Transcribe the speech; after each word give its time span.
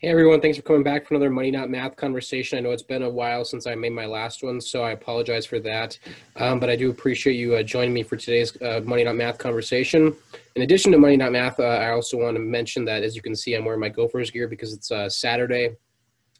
Hey 0.00 0.10
everyone, 0.10 0.40
thanks 0.40 0.56
for 0.56 0.62
coming 0.62 0.84
back 0.84 1.08
for 1.08 1.14
another 1.14 1.28
Money 1.28 1.50
Not 1.50 1.70
Math 1.70 1.96
conversation. 1.96 2.56
I 2.56 2.60
know 2.60 2.70
it's 2.70 2.84
been 2.84 3.02
a 3.02 3.10
while 3.10 3.44
since 3.44 3.66
I 3.66 3.74
made 3.74 3.90
my 3.90 4.06
last 4.06 4.44
one, 4.44 4.60
so 4.60 4.84
I 4.84 4.92
apologize 4.92 5.44
for 5.44 5.58
that. 5.58 5.98
Um, 6.36 6.60
but 6.60 6.70
I 6.70 6.76
do 6.76 6.88
appreciate 6.88 7.32
you 7.32 7.56
uh, 7.56 7.64
joining 7.64 7.92
me 7.92 8.04
for 8.04 8.16
today's 8.16 8.56
uh, 8.62 8.80
Money 8.84 9.02
Not 9.02 9.16
Math 9.16 9.38
conversation. 9.38 10.14
In 10.54 10.62
addition 10.62 10.92
to 10.92 10.98
Money 10.98 11.16
Not 11.16 11.32
Math, 11.32 11.58
uh, 11.58 11.64
I 11.64 11.90
also 11.90 12.16
want 12.16 12.36
to 12.36 12.40
mention 12.40 12.84
that 12.84 13.02
as 13.02 13.16
you 13.16 13.22
can 13.22 13.34
see, 13.34 13.54
I'm 13.54 13.64
wearing 13.64 13.80
my 13.80 13.88
Gophers 13.88 14.30
gear 14.30 14.46
because 14.46 14.72
it's 14.72 14.92
uh, 14.92 15.08
Saturday, 15.08 15.74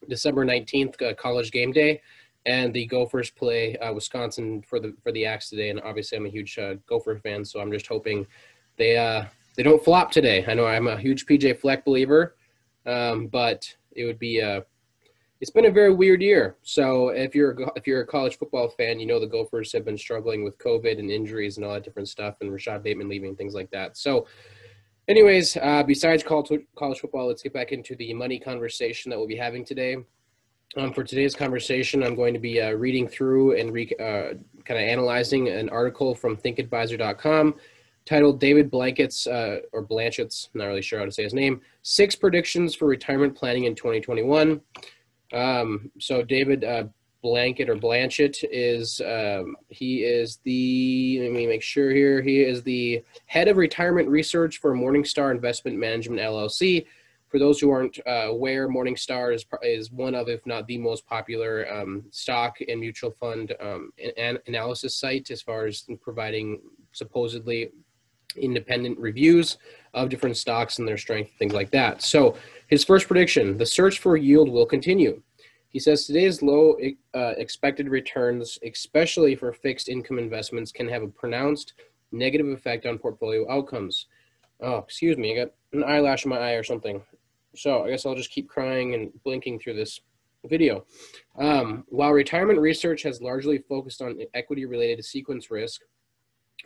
December 0.09 0.45
19th, 0.45 1.03
uh, 1.03 1.15
college 1.15 1.51
game 1.51 1.73
day, 1.73 2.01
and 2.47 2.73
the 2.73 2.87
Gophers 2.87 3.29
play 3.29 3.77
uh, 3.79 3.93
Wisconsin 3.93 4.63
for 4.63 4.79
the 4.79 4.95
for 5.03 5.11
the 5.11 5.27
Axe 5.27 5.51
today. 5.51 5.71
And 5.71 5.81
obviously, 5.81 6.17
I'm 6.17 6.27
a 6.27 6.31
huge 6.31 6.57
Gopher 6.87 7.19
fan, 7.19 7.45
so 7.45 7.59
I'm 7.59 7.73
just 7.73 7.89
hoping 7.89 8.25
they 8.77 9.25
they 9.57 9.65
don't 9.65 9.83
flop 9.83 10.13
today. 10.13 10.45
I 10.47 10.55
know 10.55 10.67
I'm 10.67 10.87
a 10.87 10.97
huge 10.97 11.27
PJ 11.27 11.59
Fleck 11.59 11.85
believer. 11.85 12.37
Um, 12.89 13.27
but 13.27 13.77
it 13.93 14.05
would 14.05 14.19
be 14.19 14.39
a, 14.39 14.65
it's 15.41 15.51
been 15.51 15.67
a 15.67 15.71
very 15.71 15.93
weird 15.93 16.23
year. 16.23 16.57
So 16.63 17.11
if 17.11 17.35
you're 17.35 17.53
a, 17.53 17.71
if 17.77 17.87
you're 17.87 18.01
a 18.01 18.07
college 18.07 18.39
football 18.39 18.69
fan, 18.71 18.99
you 18.99 19.07
know 19.07 19.21
the 19.21 19.27
Gophers 19.27 19.73
have 19.73 19.85
been 19.85 19.99
struggling 19.99 20.43
with 20.43 20.59
COVID 20.59 20.99
and 20.99 21.11
injuries 21.11 21.57
and 21.57 21.67
all 21.67 21.75
that 21.75 21.85
different 21.85 22.09
stuff, 22.09 22.37
and 22.41 22.53
Rashod 22.53 22.83
Bateman 22.83 23.09
leaving 23.09 23.37
things 23.37 23.55
like 23.55 23.71
that. 23.71 23.97
So, 23.97 24.27
anyways, 25.07 25.57
uh, 25.59 25.83
besides 25.85 26.23
college 26.23 26.63
college 26.77 26.99
football, 26.99 27.29
let's 27.29 27.43
get 27.43 27.53
back 27.53 27.73
into 27.73 27.95
the 27.95 28.13
money 28.15 28.39
conversation 28.39 29.11
that 29.11 29.19
we'll 29.19 29.29
be 29.29 29.37
having 29.37 29.65
today. 29.65 29.99
Um, 30.77 30.93
for 30.93 31.03
today's 31.05 31.35
conversation, 31.35 32.03
I'm 32.03 32.15
going 32.15 32.35
to 32.35 32.41
be 32.41 32.61
uh, 32.61 32.73
reading 32.73 33.09
through 33.09 33.59
and 33.59 33.73
re- 33.73 33.95
uh, 33.99 34.35
kind 34.65 34.81
of 34.81 34.87
analyzing 34.87 35.49
an 35.49 35.69
article 35.71 36.15
from 36.15 36.37
ThinkAdvisor.com 36.37 37.55
titled 38.09 38.41
David 38.41 38.71
Blanket's, 38.71 39.27
uh, 39.27 39.59
or 39.73 39.85
Blanchett's, 39.87 40.49
not 40.55 40.67
really 40.67 40.81
sure 40.81 40.99
how 40.99 41.05
to 41.05 41.13
say 41.13 41.25
his 41.25 41.35
name, 41.35 41.61
Six 41.83 42.15
Predictions 42.15 42.75
for 42.75 42.87
Retirement 42.87 43.35
Planning 43.35 43.65
in 43.65 43.75
2021. 43.75 44.61
Um, 45.35 45.91
so 46.01 46.23
David 46.23 46.65
uh, 46.65 46.85
Blanket 47.23 47.69
or 47.69 47.77
Blanchett 47.77 48.37
is, 48.51 49.03
um, 49.03 49.57
he 49.69 50.05
is 50.05 50.39
the, 50.45 51.21
let 51.23 51.33
me 51.33 51.47
make 51.47 51.63
sure 51.63 51.91
here, 51.91 52.23
he 52.23 52.41
is 52.41 52.63
the 52.63 53.05
head 53.27 53.47
of 53.47 53.59
retirement 53.59 54.09
research 54.09 54.59
for 54.59 54.73
Morningstar 54.75 55.31
Investment 55.31 55.77
Management 55.77 56.21
LLC. 56.21 56.87
For 57.29 57.39
those 57.39 57.61
who 57.61 57.71
aren't 57.71 57.99
uh, 58.07 58.29
aware, 58.29 58.71
Morningstar 58.71 59.35
is, 59.35 59.45
is 59.63 59.93
one 59.93 60.15
of, 60.15 60.31
if 60.31 60.47
not 60.47 60.67
the 60.67 60.79
most 60.79 61.07
popular 61.07 61.71
um, 61.71 62.05
stock 62.11 62.57
and 62.67 62.81
mutual 62.81 63.11
fund 63.11 63.55
um, 63.61 63.93
an 64.17 64.39
analysis 64.47 64.97
site 64.97 65.31
as 65.31 65.43
far 65.43 65.67
as 65.67 65.85
providing 66.01 66.59
supposedly 66.93 67.71
independent 68.37 68.99
reviews 68.99 69.59
of 69.95 70.09
different 70.09 70.37
stocks 70.37 70.79
and 70.79 70.87
their 70.87 70.99
strength, 70.99 71.33
things 71.39 71.53
like 71.55 71.71
that. 71.71 72.03
So 72.03 72.37
his 72.67 72.85
first 72.85 73.07
prediction, 73.07 73.57
the 73.57 73.67
search 73.67 73.99
for 73.99 74.17
yield 74.17 74.49
will 74.49 74.67
continue. 74.67 75.23
He 75.71 75.79
says 75.79 76.07
today's 76.07 76.43
low 76.43 76.77
uh, 77.15 77.35
expected 77.37 77.89
returns, 77.89 78.59
especially 78.65 79.35
for 79.35 79.53
fixed 79.53 79.89
income 79.89 80.19
investments, 80.19 80.73
can 80.73 80.89
have 80.89 81.03
a 81.03 81.09
pronounced 81.09 81.75
negative 82.11 82.49
effect 82.49 82.87
on 82.87 82.99
portfolio 82.99 83.51
outcomes. 83.51 84.07
Oh, 84.61 84.79
excuse 84.79 85.17
me, 85.17 85.33
I 85.33 85.45
got 85.45 85.55
an 85.73 85.85
eyelash 85.85 86.25
in 86.25 86.31
my 86.31 86.39
eye 86.39 86.55
or 86.55 86.65
something. 86.65 87.03
So 87.55 87.85
I 87.85 87.91
guess 87.91 88.07
I'll 88.07 88.15
just 88.15 88.31
keep 88.31 88.49
crying 88.49 88.95
and 88.95 89.13
blinking 89.25 89.59
through 89.59 89.75
this 89.75 90.01
video. 90.47 90.85
Um, 91.39 91.85
while 91.89 92.13
retirement 92.13 92.59
research 92.59 93.03
has 93.03 93.21
largely 93.21 93.59
focused 93.59 94.01
on 94.01 94.19
equity 94.35 94.65
related 94.65 95.05
sequence 95.05 95.51
risk, 95.51 95.83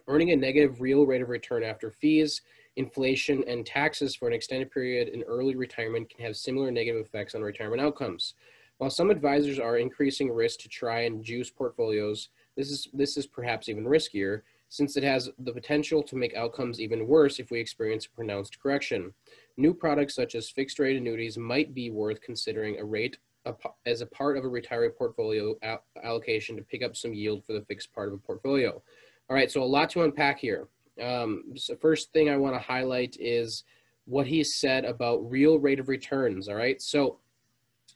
earning 0.08 0.30
a 0.30 0.36
negative 0.36 0.80
real 0.80 1.06
rate 1.06 1.22
of 1.22 1.28
return 1.28 1.62
after 1.62 1.90
fees, 1.90 2.42
inflation, 2.76 3.44
and 3.46 3.66
taxes 3.66 4.14
for 4.14 4.28
an 4.28 4.34
extended 4.34 4.70
period 4.70 5.08
in 5.08 5.22
early 5.24 5.54
retirement 5.54 6.08
can 6.08 6.24
have 6.24 6.36
similar 6.36 6.70
negative 6.70 7.04
effects 7.04 7.34
on 7.34 7.42
retirement 7.42 7.82
outcomes. 7.82 8.34
While 8.78 8.90
some 8.90 9.10
advisors 9.10 9.58
are 9.58 9.76
increasing 9.76 10.30
risk 10.30 10.60
to 10.60 10.68
try 10.68 11.02
and 11.02 11.22
juice 11.22 11.50
portfolios, 11.50 12.30
this 12.56 12.70
is, 12.70 12.88
this 12.92 13.16
is 13.16 13.26
perhaps 13.26 13.68
even 13.68 13.84
riskier 13.84 14.42
since 14.70 14.96
it 14.96 15.04
has 15.04 15.30
the 15.38 15.52
potential 15.52 16.02
to 16.02 16.16
make 16.16 16.34
outcomes 16.34 16.80
even 16.80 17.06
worse 17.06 17.38
if 17.38 17.50
we 17.50 17.60
experience 17.60 18.06
a 18.06 18.10
pronounced 18.16 18.58
correction. 18.58 19.12
New 19.58 19.74
products 19.74 20.14
such 20.14 20.34
as 20.34 20.48
fixed 20.48 20.78
rate 20.78 20.96
annuities 20.96 21.36
might 21.36 21.74
be 21.74 21.90
worth 21.90 22.22
considering 22.22 22.78
a 22.78 22.84
rate 22.84 23.18
as 23.84 24.00
a 24.00 24.06
part 24.06 24.36
of 24.36 24.44
a 24.44 24.48
retiree 24.48 24.96
portfolio 24.96 25.54
allocation 26.02 26.56
to 26.56 26.62
pick 26.62 26.82
up 26.82 26.96
some 26.96 27.12
yield 27.12 27.44
for 27.44 27.52
the 27.52 27.60
fixed 27.62 27.92
part 27.92 28.08
of 28.08 28.14
a 28.14 28.18
portfolio. 28.18 28.82
All 29.28 29.36
right, 29.36 29.50
so 29.50 29.62
a 29.62 29.64
lot 29.64 29.90
to 29.90 30.02
unpack 30.02 30.38
here. 30.38 30.68
Um, 31.02 31.44
so 31.56 31.74
first 31.76 32.12
thing 32.12 32.28
I 32.28 32.36
want 32.36 32.54
to 32.54 32.60
highlight 32.60 33.16
is 33.18 33.64
what 34.04 34.26
he 34.26 34.44
said 34.44 34.84
about 34.84 35.30
real 35.30 35.58
rate 35.58 35.80
of 35.80 35.88
returns. 35.88 36.48
All 36.48 36.54
right, 36.54 36.80
so 36.82 37.18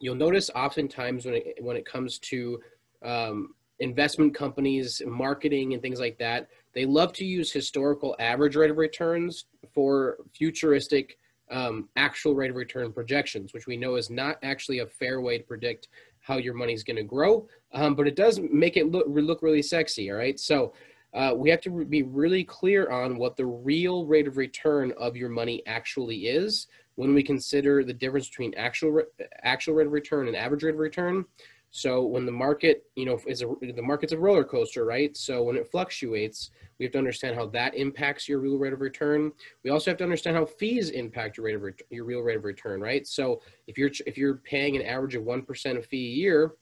you'll 0.00 0.14
notice 0.14 0.50
oftentimes 0.54 1.24
when 1.24 1.34
it 1.34 1.58
when 1.60 1.76
it 1.76 1.84
comes 1.84 2.18
to 2.20 2.60
um, 3.04 3.54
investment 3.80 4.34
companies, 4.34 5.02
marketing, 5.06 5.74
and 5.74 5.82
things 5.82 6.00
like 6.00 6.18
that, 6.18 6.48
they 6.74 6.86
love 6.86 7.12
to 7.14 7.24
use 7.24 7.52
historical 7.52 8.16
average 8.18 8.56
rate 8.56 8.70
of 8.70 8.78
returns 8.78 9.46
for 9.74 10.18
futuristic 10.34 11.18
um, 11.50 11.88
actual 11.96 12.34
rate 12.34 12.50
of 12.50 12.56
return 12.56 12.92
projections, 12.92 13.52
which 13.52 13.66
we 13.66 13.76
know 13.76 13.96
is 13.96 14.10
not 14.10 14.38
actually 14.42 14.80
a 14.80 14.86
fair 14.86 15.20
way 15.20 15.38
to 15.38 15.44
predict 15.44 15.88
how 16.20 16.38
your 16.38 16.54
money's 16.54 16.82
going 16.82 16.96
to 16.96 17.04
grow, 17.04 17.46
um, 17.72 17.94
but 17.94 18.08
it 18.08 18.16
does 18.16 18.40
make 18.50 18.76
it 18.76 18.90
look, 18.90 19.06
look 19.08 19.42
really 19.42 19.62
sexy. 19.62 20.10
All 20.10 20.16
right, 20.16 20.40
so 20.40 20.72
uh, 21.16 21.32
we 21.34 21.48
have 21.48 21.62
to 21.62 21.70
be 21.86 22.02
really 22.02 22.44
clear 22.44 22.90
on 22.90 23.16
what 23.16 23.36
the 23.36 23.46
real 23.46 24.04
rate 24.04 24.28
of 24.28 24.36
return 24.36 24.92
of 24.98 25.16
your 25.16 25.30
money 25.30 25.62
actually 25.66 26.26
is 26.26 26.66
when 26.96 27.14
we 27.14 27.22
consider 27.22 27.82
the 27.82 27.92
difference 27.92 28.28
between 28.28 28.52
actual 28.54 29.00
actual 29.42 29.74
rate 29.74 29.86
of 29.86 29.92
return 29.92 30.28
and 30.28 30.36
average 30.36 30.62
rate 30.62 30.74
of 30.74 30.78
return. 30.78 31.24
So 31.70 32.04
when 32.04 32.26
the 32.26 32.32
market, 32.32 32.84
you 32.96 33.06
know, 33.06 33.18
is 33.26 33.42
a, 33.42 33.46
the 33.60 33.82
market's 33.82 34.12
a 34.12 34.18
roller 34.18 34.44
coaster, 34.44 34.84
right? 34.84 35.16
So 35.16 35.42
when 35.42 35.56
it 35.56 35.70
fluctuates, 35.70 36.50
we 36.78 36.84
have 36.84 36.92
to 36.92 36.98
understand 36.98 37.34
how 37.34 37.46
that 37.46 37.74
impacts 37.74 38.28
your 38.28 38.38
real 38.38 38.58
rate 38.58 38.74
of 38.74 38.80
return. 38.80 39.32
We 39.64 39.70
also 39.70 39.90
have 39.90 39.98
to 39.98 40.04
understand 40.04 40.36
how 40.36 40.44
fees 40.44 40.90
impact 40.90 41.38
your 41.38 41.46
rate 41.46 41.56
of 41.56 41.62
ret- 41.62 41.82
your 41.88 42.04
real 42.04 42.20
rate 42.20 42.36
of 42.36 42.44
return, 42.44 42.80
right? 42.80 43.06
So 43.06 43.40
if 43.66 43.78
you're 43.78 43.90
if 44.06 44.18
you're 44.18 44.36
paying 44.36 44.76
an 44.76 44.82
average 44.82 45.14
of 45.14 45.24
one 45.24 45.42
percent 45.42 45.78
of 45.78 45.86
fee 45.86 46.12
a 46.12 46.14
year, 46.14 46.52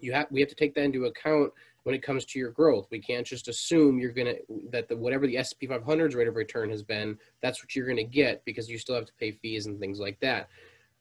you 0.00 0.12
have 0.12 0.28
we 0.30 0.40
have 0.40 0.48
to 0.48 0.54
take 0.54 0.74
that 0.74 0.84
into 0.84 1.06
account 1.06 1.52
when 1.84 1.94
it 1.94 2.02
comes 2.02 2.24
to 2.26 2.38
your 2.38 2.50
growth. 2.50 2.88
We 2.90 3.00
can't 3.00 3.26
just 3.26 3.48
assume 3.48 3.98
you're 3.98 4.12
going 4.12 4.34
to, 4.34 4.38
that 4.70 4.88
the, 4.88 4.96
whatever 4.96 5.26
the 5.26 5.38
S&P 5.38 5.66
500's 5.66 6.14
rate 6.14 6.28
of 6.28 6.36
return 6.36 6.70
has 6.70 6.82
been, 6.82 7.18
that's 7.42 7.62
what 7.62 7.74
you're 7.74 7.86
going 7.86 7.96
to 7.96 8.04
get 8.04 8.44
because 8.44 8.68
you 8.68 8.78
still 8.78 8.94
have 8.94 9.06
to 9.06 9.12
pay 9.14 9.32
fees 9.32 9.66
and 9.66 9.78
things 9.80 9.98
like 9.98 10.20
that. 10.20 10.48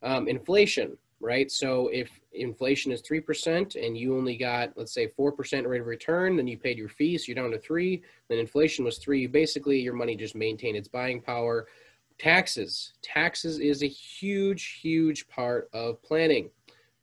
Um, 0.02 0.28
inflation, 0.28 0.98
right? 1.20 1.52
So 1.52 1.90
if 1.90 2.10
inflation 2.34 2.92
is 2.92 3.02
3% 3.02 3.76
and 3.76 3.98
you 3.98 4.16
only 4.16 4.38
got, 4.38 4.72
let's 4.78 4.94
say 4.94 5.08
4% 5.08 5.68
rate 5.68 5.82
of 5.82 5.88
return, 5.88 6.38
then 6.38 6.48
you 6.48 6.58
paid 6.58 6.78
your 6.78 6.90
fees, 6.90 7.26
so 7.26 7.32
you're 7.32 7.44
down 7.44 7.52
to 7.52 7.60
three, 7.60 8.02
then 8.30 8.38
inflation 8.38 8.86
was 8.86 8.98
three, 8.98 9.28
basically 9.28 9.80
your 9.80 9.94
money 9.94 10.16
just 10.16 10.36
maintained 10.36 10.78
its 10.78 10.88
buying 10.88 11.22
power. 11.22 11.68
Taxes. 12.18 12.94
Taxes 13.02 13.60
is 13.60 13.84
a 13.84 13.88
huge, 13.88 14.80
huge 14.82 15.28
part 15.28 15.70
of 15.74 16.02
planning 16.04 16.50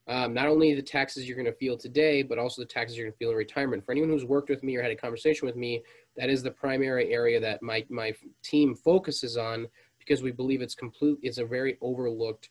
um, 0.09 0.33
not 0.33 0.47
only 0.47 0.75
the 0.75 0.83
taxes 0.83 1.27
you're 1.27 1.37
going 1.37 1.47
to 1.47 1.59
feel 1.59 1.77
today, 1.77 2.22
but 2.22 2.39
also 2.39 2.62
the 2.62 2.67
taxes 2.67 2.97
you're 2.97 3.06
going 3.06 3.12
to 3.12 3.19
feel 3.19 3.31
in 3.31 3.37
retirement. 3.37 3.84
For 3.84 3.93
anyone 3.93 4.11
who's 4.11 4.25
worked 4.25 4.49
with 4.49 4.62
me 4.62 4.77
or 4.77 4.83
had 4.83 4.93
a 4.93 4.97
conversation 4.97 5.47
with 5.47 5.56
me, 5.56 5.83
that 6.17 6.31
is 6.31 6.43
the 6.43 6.50
primary 6.50 7.12
area 7.12 7.41
that 7.41 7.62
my, 7.62 7.84
my 7.89 8.15
team 8.43 8.75
focuses 8.75 9.37
on 9.37 9.67
because 9.99 10.22
we 10.22 10.31
believe 10.31 10.62
it's 10.62 10.77
complete, 10.77 11.19
it's 11.22 11.39
a 11.39 11.44
very 11.44 11.77
overlooked 11.81 12.50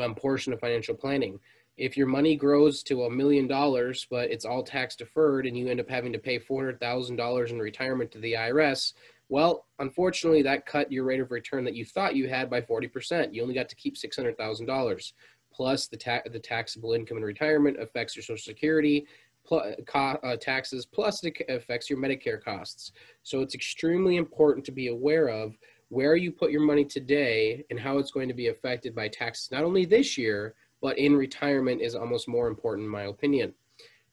um, 0.00 0.14
portion 0.14 0.52
of 0.52 0.60
financial 0.60 0.94
planning. 0.94 1.38
If 1.76 1.94
your 1.94 2.06
money 2.06 2.36
grows 2.36 2.82
to 2.84 3.04
a 3.04 3.10
million 3.10 3.46
dollars, 3.46 4.06
but 4.08 4.30
it's 4.30 4.46
all 4.46 4.62
tax 4.62 4.96
deferred 4.96 5.46
and 5.46 5.56
you 5.56 5.68
end 5.68 5.80
up 5.80 5.90
having 5.90 6.12
to 6.14 6.18
pay 6.18 6.38
$400,000 6.38 7.50
in 7.50 7.58
retirement 7.58 8.10
to 8.12 8.18
the 8.18 8.32
IRS, 8.32 8.94
well, 9.28 9.66
unfortunately, 9.80 10.42
that 10.42 10.66
cut 10.66 10.90
your 10.90 11.04
rate 11.04 11.20
of 11.20 11.32
return 11.32 11.64
that 11.64 11.74
you 11.74 11.84
thought 11.84 12.14
you 12.14 12.28
had 12.28 12.48
by 12.48 12.60
40%. 12.60 13.34
You 13.34 13.42
only 13.42 13.54
got 13.54 13.68
to 13.68 13.76
keep 13.76 13.96
$600,000 13.96 15.12
plus 15.56 15.86
the, 15.86 15.96
ta- 15.96 16.22
the 16.30 16.38
taxable 16.38 16.92
income 16.92 17.16
in 17.16 17.22
retirement 17.22 17.80
affects 17.80 18.14
your 18.14 18.22
Social 18.22 18.36
Security 18.36 19.06
plus, 19.46 19.74
uh, 19.94 20.36
taxes, 20.40 20.84
plus 20.86 21.24
it 21.24 21.34
affects 21.48 21.88
your 21.88 21.98
Medicare 21.98 22.42
costs. 22.42 22.92
So 23.22 23.40
it's 23.40 23.54
extremely 23.54 24.16
important 24.16 24.66
to 24.66 24.72
be 24.72 24.88
aware 24.88 25.28
of 25.28 25.56
where 25.88 26.16
you 26.16 26.32
put 26.32 26.50
your 26.50 26.62
money 26.62 26.84
today 26.84 27.64
and 27.70 27.78
how 27.78 27.98
it's 27.98 28.10
going 28.10 28.28
to 28.28 28.34
be 28.34 28.48
affected 28.48 28.94
by 28.94 29.08
taxes, 29.08 29.50
not 29.52 29.64
only 29.64 29.84
this 29.84 30.18
year, 30.18 30.54
but 30.82 30.98
in 30.98 31.16
retirement 31.16 31.80
is 31.80 31.94
almost 31.94 32.28
more 32.28 32.48
important, 32.48 32.84
in 32.84 32.90
my 32.90 33.04
opinion. 33.04 33.54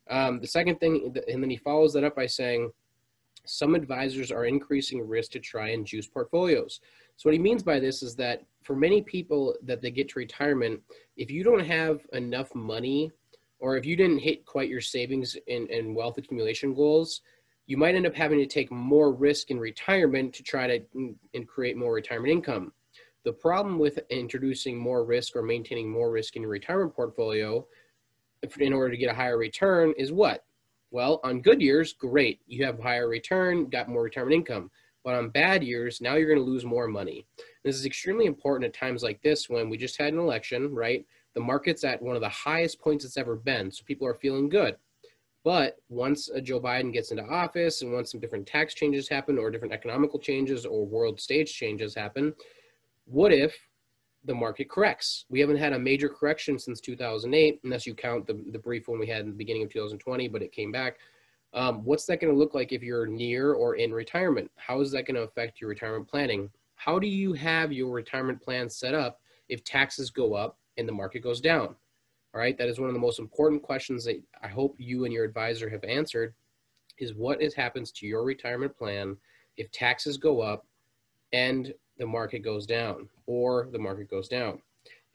Um, 0.09 0.39
the 0.39 0.47
second 0.47 0.79
thing, 0.79 1.15
and 1.27 1.41
then 1.41 1.49
he 1.49 1.57
follows 1.57 1.93
that 1.93 2.03
up 2.03 2.15
by 2.15 2.27
saying, 2.27 2.71
some 3.45 3.75
advisors 3.75 4.31
are 4.31 4.45
increasing 4.45 5.05
risk 5.05 5.31
to 5.31 5.39
try 5.39 5.69
and 5.69 5.85
juice 5.85 6.07
portfolios. 6.07 6.79
So 7.15 7.29
what 7.29 7.33
he 7.33 7.39
means 7.39 7.63
by 7.63 7.79
this 7.79 8.03
is 8.03 8.15
that 8.15 8.43
for 8.63 8.75
many 8.75 9.01
people 9.01 9.55
that 9.63 9.81
they 9.81 9.91
get 9.91 10.09
to 10.09 10.19
retirement, 10.19 10.81
if 11.17 11.29
you 11.29 11.43
don't 11.43 11.65
have 11.65 12.05
enough 12.13 12.53
money 12.55 13.11
or 13.59 13.77
if 13.77 13.85
you 13.85 13.95
didn't 13.95 14.19
hit 14.19 14.45
quite 14.45 14.69
your 14.69 14.81
savings 14.81 15.37
and, 15.47 15.69
and 15.69 15.95
wealth 15.95 16.17
accumulation 16.17 16.73
goals, 16.73 17.21
you 17.65 17.77
might 17.77 17.95
end 17.95 18.05
up 18.05 18.15
having 18.15 18.39
to 18.39 18.45
take 18.45 18.71
more 18.71 19.13
risk 19.13 19.51
in 19.51 19.59
retirement 19.59 20.33
to 20.33 20.43
try 20.43 20.67
to 20.67 20.79
mm, 20.95 21.15
and 21.33 21.47
create 21.47 21.77
more 21.77 21.93
retirement 21.93 22.31
income. 22.31 22.73
The 23.23 23.31
problem 23.31 23.79
with 23.79 23.99
introducing 24.09 24.77
more 24.77 25.05
risk 25.05 25.35
or 25.35 25.43
maintaining 25.43 25.89
more 25.89 26.11
risk 26.11 26.35
in 26.35 26.41
your 26.41 26.51
retirement 26.51 26.93
portfolio 26.93 27.65
in 28.59 28.73
order 28.73 28.91
to 28.91 28.97
get 28.97 29.09
a 29.09 29.15
higher 29.15 29.37
return 29.37 29.93
is 29.97 30.11
what? 30.11 30.43
Well, 30.91 31.21
on 31.23 31.41
good 31.41 31.61
years, 31.61 31.93
great. 31.93 32.41
You 32.45 32.65
have 32.65 32.79
higher 32.79 33.07
return, 33.07 33.69
got 33.69 33.87
more 33.87 34.03
retirement 34.03 34.35
income. 34.35 34.69
But 35.03 35.15
on 35.15 35.29
bad 35.29 35.63
years, 35.63 36.01
now 36.01 36.15
you're 36.15 36.33
going 36.33 36.43
to 36.43 36.51
lose 36.51 36.63
more 36.63 36.87
money. 36.87 37.25
This 37.63 37.75
is 37.75 37.85
extremely 37.85 38.25
important 38.25 38.65
at 38.65 38.79
times 38.79 39.03
like 39.03 39.21
this 39.21 39.49
when 39.49 39.69
we 39.69 39.77
just 39.77 39.97
had 39.97 40.13
an 40.13 40.19
election, 40.19 40.73
right? 40.73 41.05
The 41.33 41.41
market's 41.41 41.83
at 41.83 42.01
one 42.01 42.15
of 42.15 42.21
the 42.21 42.29
highest 42.29 42.79
points 42.79 43.03
it's 43.03 43.17
ever 43.17 43.35
been. 43.35 43.71
So 43.71 43.83
people 43.85 44.07
are 44.07 44.13
feeling 44.13 44.49
good. 44.49 44.77
But 45.43 45.77
once 45.89 46.29
uh, 46.29 46.39
Joe 46.39 46.61
Biden 46.61 46.93
gets 46.93 47.11
into 47.11 47.25
office 47.25 47.81
and 47.81 47.91
once 47.91 48.11
some 48.11 48.21
different 48.21 48.47
tax 48.47 48.73
changes 48.73 49.09
happen 49.09 49.37
or 49.37 49.51
different 49.51 49.73
economical 49.73 50.19
changes 50.19 50.65
or 50.65 50.85
world 50.85 51.19
stage 51.19 51.53
changes 51.53 51.93
happen, 51.93 52.33
what 53.05 53.33
if 53.33 53.53
the 54.23 54.33
market 54.33 54.69
corrects? 54.69 55.25
We 55.29 55.41
haven't 55.41 55.57
had 55.57 55.73
a 55.73 55.79
major 55.79 56.07
correction 56.07 56.57
since 56.57 56.79
2008, 56.79 57.59
unless 57.65 57.85
you 57.85 57.93
count 57.93 58.25
the, 58.25 58.41
the 58.51 58.59
brief 58.59 58.87
one 58.87 58.99
we 58.99 59.07
had 59.07 59.21
in 59.21 59.31
the 59.31 59.35
beginning 59.35 59.63
of 59.63 59.69
2020, 59.69 60.29
but 60.29 60.41
it 60.41 60.53
came 60.53 60.71
back. 60.71 60.97
Um, 61.53 61.83
what's 61.85 62.05
that 62.05 62.19
going 62.19 62.33
to 62.33 62.39
look 62.39 62.53
like 62.53 62.71
if 62.71 62.81
you're 62.81 63.05
near 63.05 63.53
or 63.53 63.75
in 63.75 63.93
retirement? 63.93 64.49
How 64.55 64.81
is 64.81 64.91
that 64.91 65.05
going 65.05 65.15
to 65.15 65.21
affect 65.21 65.61
your 65.61 65.69
retirement 65.69 66.07
planning? 66.07 66.49
How 66.75 66.97
do 66.99 67.07
you 67.07 67.33
have 67.33 67.71
your 67.71 67.91
retirement 67.91 68.41
plan 68.41 68.69
set 68.69 68.95
up 68.95 69.19
if 69.49 69.63
taxes 69.63 70.09
go 70.09 70.33
up 70.33 70.57
and 70.77 70.87
the 70.87 70.93
market 70.93 71.21
goes 71.21 71.39
down? 71.39 71.75
All 72.33 72.41
right, 72.41 72.57
that 72.57 72.67
is 72.67 72.79
one 72.79 72.89
of 72.89 72.95
the 72.95 72.99
most 72.99 73.19
important 73.19 73.61
questions 73.61 74.03
that 74.05 74.19
I 74.41 74.47
hope 74.47 74.75
you 74.79 75.05
and 75.05 75.13
your 75.13 75.23
advisor 75.23 75.69
have 75.69 75.83
answered 75.83 76.33
is 76.97 77.13
what 77.13 77.41
is 77.41 77.53
happens 77.53 77.91
to 77.91 78.07
your 78.07 78.23
retirement 78.23 78.75
plan 78.75 79.15
if 79.57 79.71
taxes 79.71 80.17
go 80.17 80.41
up 80.41 80.65
and 81.31 81.73
the 81.99 82.05
market 82.07 82.39
goes 82.39 82.65
down 82.65 83.07
or 83.27 83.67
the 83.71 83.79
market 83.79 84.09
goes 84.09 84.27
down. 84.27 84.59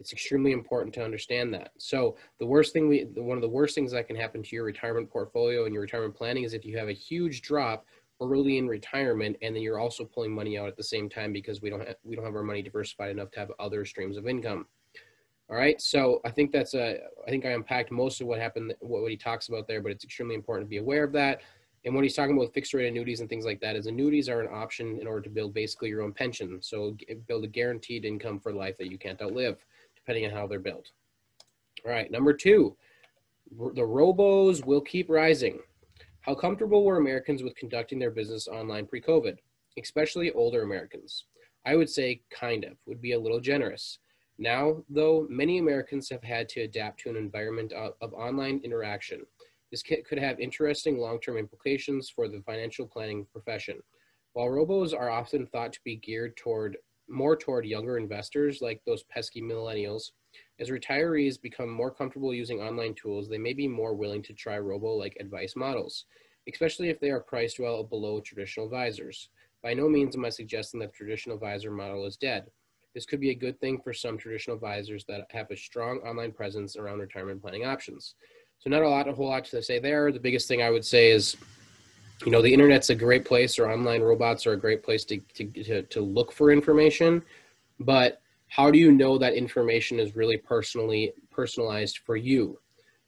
It's 0.00 0.12
extremely 0.12 0.52
important 0.52 0.94
to 0.94 1.04
understand 1.04 1.52
that. 1.54 1.72
So 1.78 2.16
the 2.38 2.46
worst 2.46 2.72
thing 2.72 2.88
we, 2.88 3.06
one 3.14 3.36
of 3.36 3.42
the 3.42 3.48
worst 3.48 3.74
things 3.74 3.90
that 3.92 4.06
can 4.06 4.16
happen 4.16 4.42
to 4.42 4.56
your 4.56 4.64
retirement 4.64 5.10
portfolio 5.10 5.64
and 5.64 5.74
your 5.74 5.82
retirement 5.82 6.14
planning 6.14 6.44
is 6.44 6.54
if 6.54 6.64
you 6.64 6.78
have 6.78 6.88
a 6.88 6.92
huge 6.92 7.42
drop 7.42 7.84
early 8.20 8.58
in 8.58 8.68
retirement 8.68 9.36
and 9.42 9.54
then 9.54 9.62
you're 9.62 9.78
also 9.78 10.04
pulling 10.04 10.34
money 10.34 10.58
out 10.58 10.68
at 10.68 10.76
the 10.76 10.82
same 10.82 11.08
time 11.08 11.32
because 11.32 11.62
we 11.62 11.70
don't 11.70 11.86
have, 11.86 11.96
we 12.04 12.16
don't 12.16 12.24
have 12.24 12.34
our 12.34 12.42
money 12.42 12.62
diversified 12.62 13.10
enough 13.10 13.30
to 13.32 13.40
have 13.40 13.50
other 13.58 13.84
streams 13.84 14.16
of 14.16 14.26
income. 14.26 14.66
All 15.50 15.56
right. 15.56 15.80
So 15.80 16.20
I 16.24 16.30
think 16.30 16.52
that's 16.52 16.74
a, 16.74 16.98
I 17.26 17.30
think 17.30 17.46
I 17.46 17.50
unpacked 17.50 17.90
most 17.90 18.20
of 18.20 18.26
what 18.26 18.38
happened, 18.38 18.74
what, 18.80 19.08
he 19.10 19.16
talks 19.16 19.48
about 19.48 19.66
there, 19.66 19.80
but 19.80 19.92
it's 19.92 20.04
extremely 20.04 20.34
important 20.34 20.66
to 20.66 20.70
be 20.70 20.76
aware 20.76 21.04
of 21.04 21.12
that. 21.12 21.40
And 21.84 21.94
what 21.94 22.04
he's 22.04 22.14
talking 22.14 22.36
about 22.36 22.52
fixed 22.52 22.74
rate 22.74 22.88
annuities 22.88 23.20
and 23.20 23.28
things 23.28 23.46
like 23.46 23.60
that 23.60 23.76
is 23.76 23.86
annuities 23.86 24.28
are 24.28 24.40
an 24.40 24.48
option 24.52 24.98
in 25.00 25.06
order 25.06 25.22
to 25.22 25.30
build 25.30 25.54
basically 25.54 25.88
your 25.88 26.02
own 26.02 26.12
pension. 26.12 26.60
So 26.60 26.96
build 27.28 27.44
a 27.44 27.48
guaranteed 27.48 28.04
income 28.04 28.40
for 28.40 28.52
life 28.52 28.76
that 28.78 28.90
you 28.90 28.98
can't 28.98 29.22
outlive, 29.22 29.64
depending 30.08 30.30
on 30.30 30.36
how 30.36 30.46
they're 30.46 30.58
built. 30.58 30.90
All 31.84 31.92
right. 31.92 32.10
Number 32.10 32.32
two, 32.32 32.74
the 33.50 33.82
robos 33.82 34.64
will 34.64 34.80
keep 34.80 35.10
rising. 35.10 35.58
How 36.22 36.34
comfortable 36.34 36.84
were 36.84 36.96
Americans 36.96 37.42
with 37.42 37.54
conducting 37.56 37.98
their 37.98 38.10
business 38.10 38.48
online 38.48 38.86
pre 38.86 39.02
COVID, 39.02 39.36
especially 39.78 40.30
older 40.32 40.62
Americans? 40.62 41.26
I 41.66 41.76
would 41.76 41.90
say 41.90 42.22
kind 42.30 42.64
of, 42.64 42.72
would 42.86 43.02
be 43.02 43.12
a 43.12 43.18
little 43.18 43.40
generous. 43.40 43.98
Now, 44.38 44.82
though, 44.88 45.26
many 45.28 45.58
Americans 45.58 46.08
have 46.08 46.22
had 46.22 46.48
to 46.50 46.62
adapt 46.62 47.00
to 47.00 47.10
an 47.10 47.16
environment 47.16 47.72
of, 47.72 47.92
of 48.00 48.14
online 48.14 48.62
interaction. 48.64 49.26
This 49.70 49.82
could 49.82 50.18
have 50.18 50.40
interesting 50.40 50.96
long-term 50.96 51.36
implications 51.36 52.08
for 52.08 52.28
the 52.28 52.40
financial 52.46 52.86
planning 52.86 53.26
profession. 53.30 53.80
While 54.32 54.46
robos 54.46 54.98
are 54.98 55.10
often 55.10 55.46
thought 55.46 55.74
to 55.74 55.80
be 55.84 55.96
geared 55.96 56.34
toward 56.38 56.78
more 57.08 57.36
toward 57.36 57.66
younger 57.66 57.98
investors 57.98 58.60
like 58.60 58.82
those 58.84 59.02
pesky 59.04 59.42
millennials, 59.42 60.10
as 60.60 60.70
retirees 60.70 61.40
become 61.40 61.70
more 61.70 61.90
comfortable 61.90 62.34
using 62.34 62.60
online 62.60 62.94
tools, 62.94 63.28
they 63.28 63.38
may 63.38 63.52
be 63.52 63.68
more 63.68 63.94
willing 63.94 64.22
to 64.22 64.32
try 64.32 64.58
robo-like 64.58 65.16
advice 65.20 65.54
models, 65.56 66.06
especially 66.50 66.88
if 66.88 66.98
they 66.98 67.10
are 67.10 67.20
priced 67.20 67.60
well 67.60 67.84
below 67.84 68.20
traditional 68.20 68.66
advisors. 68.66 69.30
By 69.62 69.74
no 69.74 69.88
means 69.88 70.16
am 70.16 70.24
I 70.24 70.30
suggesting 70.30 70.80
that 70.80 70.92
the 70.92 70.96
traditional 70.96 71.36
advisor 71.36 71.70
model 71.70 72.06
is 72.06 72.16
dead. 72.16 72.46
This 72.94 73.06
could 73.06 73.20
be 73.20 73.30
a 73.30 73.34
good 73.34 73.60
thing 73.60 73.80
for 73.80 73.92
some 73.92 74.18
traditional 74.18 74.56
advisors 74.56 75.04
that 75.06 75.26
have 75.30 75.50
a 75.50 75.56
strong 75.56 75.98
online 75.98 76.32
presence 76.32 76.76
around 76.76 76.98
retirement 76.98 77.40
planning 77.40 77.64
options. 77.64 78.14
So 78.58 78.70
not 78.70 78.82
a 78.82 78.88
lot, 78.88 79.08
a 79.08 79.12
whole 79.12 79.28
lot 79.28 79.44
to 79.46 79.62
say 79.62 79.78
there. 79.78 80.10
The 80.10 80.18
biggest 80.18 80.48
thing 80.48 80.62
I 80.62 80.70
would 80.70 80.84
say 80.84 81.10
is, 81.10 81.36
you 82.24 82.32
know, 82.32 82.42
the 82.42 82.52
internet's 82.52 82.90
a 82.90 82.94
great 82.94 83.24
place, 83.24 83.58
or 83.58 83.70
online 83.70 84.02
robots 84.02 84.46
are 84.46 84.52
a 84.52 84.58
great 84.58 84.82
place 84.82 85.04
to 85.06 85.18
to 85.34 85.44
to, 85.44 85.82
to 85.82 86.00
look 86.00 86.32
for 86.32 86.50
information, 86.50 87.22
but 87.80 88.20
how 88.48 88.70
do 88.70 88.78
you 88.78 88.90
know 88.90 89.18
that 89.18 89.34
information 89.34 90.00
is 90.00 90.16
really 90.16 90.36
personally 90.36 91.12
personalized 91.30 91.98
for 91.98 92.16
you 92.16 92.58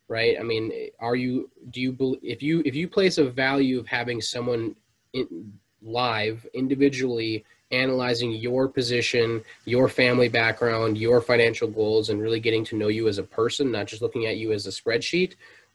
right 0.09 0.37
i 0.39 0.43
mean 0.43 0.71
are 1.01 1.17
you 1.17 1.51
do 1.71 1.81
you 1.81 2.19
if 2.23 2.43
you 2.43 2.63
if 2.67 2.75
you 2.75 2.87
place 2.87 3.17
a 3.17 3.25
value 3.25 3.79
of 3.81 3.87
having 3.87 4.21
someone 4.21 4.77
in, 5.15 5.53
live 5.83 6.47
individually 6.53 7.45
analyzing 7.73 8.33
your 8.33 8.69
position, 8.69 9.43
your 9.65 9.89
family 9.89 10.29
background, 10.29 10.99
your 10.99 11.21
financial 11.21 11.69
goals, 11.69 12.11
and 12.11 12.21
really 12.21 12.41
getting 12.41 12.65
to 12.65 12.77
know 12.77 12.89
you 12.89 13.09
as 13.09 13.19
a 13.19 13.23
person, 13.23 13.71
not 13.71 13.87
just 13.87 14.03
looking 14.03 14.27
at 14.27 14.37
you 14.37 14.53
as 14.53 14.67
a 14.67 14.71
spreadsheet. 14.71 15.35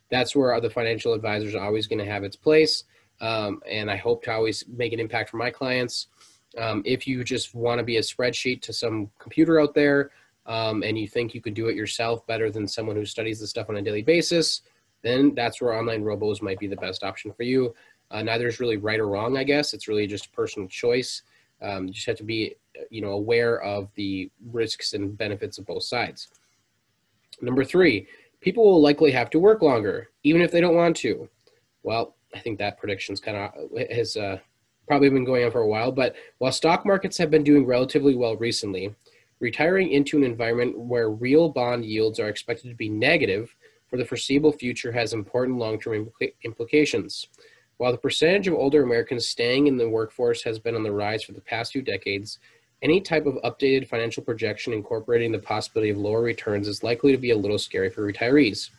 That's 0.09 0.35
where 0.35 0.59
the 0.59 0.69
financial 0.69 1.13
advisor 1.13 1.47
is 1.47 1.55
always 1.55 1.87
going 1.87 1.99
to 1.99 2.11
have 2.11 2.23
its 2.23 2.35
place. 2.35 2.83
Um, 3.21 3.61
and 3.69 3.89
I 3.89 3.95
hope 3.95 4.23
to 4.23 4.31
always 4.31 4.65
make 4.67 4.93
an 4.93 4.99
impact 4.99 5.29
for 5.29 5.37
my 5.37 5.49
clients. 5.49 6.07
Um, 6.57 6.81
if 6.85 7.07
you 7.07 7.23
just 7.23 7.53
want 7.53 7.79
to 7.79 7.83
be 7.83 7.97
a 7.97 8.01
spreadsheet 8.01 8.61
to 8.61 8.73
some 8.73 9.09
computer 9.19 9.59
out 9.59 9.73
there 9.73 10.11
um, 10.45 10.83
and 10.83 10.97
you 10.97 11.07
think 11.07 11.33
you 11.33 11.41
could 11.41 11.53
do 11.53 11.67
it 11.67 11.75
yourself 11.75 12.25
better 12.27 12.49
than 12.49 12.67
someone 12.67 12.95
who 12.95 13.05
studies 13.05 13.39
the 13.39 13.47
stuff 13.47 13.69
on 13.69 13.77
a 13.77 13.81
daily 13.81 14.01
basis, 14.01 14.61
then 15.01 15.33
that's 15.35 15.61
where 15.61 15.73
online 15.73 16.03
robos 16.03 16.41
might 16.41 16.59
be 16.59 16.67
the 16.67 16.75
best 16.77 17.03
option 17.03 17.31
for 17.31 17.43
you. 17.43 17.73
Uh, 18.11 18.21
neither 18.21 18.47
is 18.47 18.59
really 18.59 18.77
right 18.77 18.99
or 18.99 19.07
wrong, 19.07 19.37
I 19.37 19.43
guess. 19.43 19.73
It's 19.73 19.87
really 19.87 20.07
just 20.07 20.27
a 20.27 20.31
personal 20.31 20.67
choice. 20.67 21.23
Um, 21.61 21.87
you 21.87 21.93
just 21.93 22.05
have 22.05 22.17
to 22.17 22.23
be, 22.23 22.55
you 22.89 23.01
know, 23.01 23.11
aware 23.11 23.61
of 23.61 23.89
the 23.95 24.29
risks 24.51 24.93
and 24.93 25.17
benefits 25.17 25.57
of 25.57 25.65
both 25.65 25.83
sides. 25.83 26.27
Number 27.41 27.63
three, 27.63 28.07
people 28.41 28.63
will 28.63 28.81
likely 28.81 29.11
have 29.11 29.29
to 29.31 29.39
work 29.39 29.61
longer, 29.61 30.09
even 30.23 30.41
if 30.41 30.51
they 30.51 30.61
don't 30.61 30.75
want 30.75 30.95
to. 30.97 31.27
Well, 31.83 32.14
I 32.35 32.39
think 32.39 32.59
that 32.59 32.77
prediction's 32.77 33.19
kind 33.19 33.37
of 33.37 33.89
has 33.89 34.17
uh, 34.17 34.37
probably 34.87 35.09
been 35.09 35.25
going 35.25 35.45
on 35.45 35.51
for 35.51 35.61
a 35.61 35.67
while. 35.67 35.91
But 35.91 36.15
while 36.37 36.51
stock 36.51 36.85
markets 36.85 37.17
have 37.17 37.31
been 37.31 37.43
doing 37.43 37.65
relatively 37.65 38.15
well 38.15 38.35
recently, 38.35 38.93
retiring 39.39 39.91
into 39.91 40.17
an 40.17 40.23
environment 40.23 40.77
where 40.77 41.09
real 41.09 41.49
bond 41.49 41.85
yields 41.85 42.19
are 42.19 42.27
expected 42.27 42.69
to 42.69 42.75
be 42.75 42.89
negative 42.89 43.55
for 43.87 43.97
the 43.97 44.05
foreseeable 44.05 44.51
future 44.51 44.91
has 44.91 45.13
important 45.13 45.57
long-term 45.57 45.93
implica 45.93 46.33
implications. 46.43 47.27
While 47.77 47.91
the 47.91 47.97
percentage 47.97 48.47
of 48.47 48.53
older 48.53 48.83
Americans 48.83 49.27
staying 49.27 49.67
in 49.67 49.77
the 49.77 49.89
workforce 49.89 50.43
has 50.43 50.59
been 50.59 50.75
on 50.75 50.83
the 50.83 50.91
rise 50.91 51.23
for 51.23 51.33
the 51.33 51.41
past 51.41 51.73
few 51.73 51.81
decades, 51.81 52.39
any 52.81 53.01
type 53.01 53.25
of 53.25 53.35
updated 53.43 53.87
financial 53.87 54.23
projection 54.23 54.73
incorporating 54.73 55.31
the 55.31 55.39
possibility 55.39 55.89
of 55.89 55.97
lower 55.97 56.21
returns 56.21 56.67
is 56.67 56.83
likely 56.83 57.11
to 57.11 57.17
be 57.17 57.31
a 57.31 57.37
little 57.37 57.57
scary 57.57 57.89
for 57.89 58.11
retirees. 58.11 58.69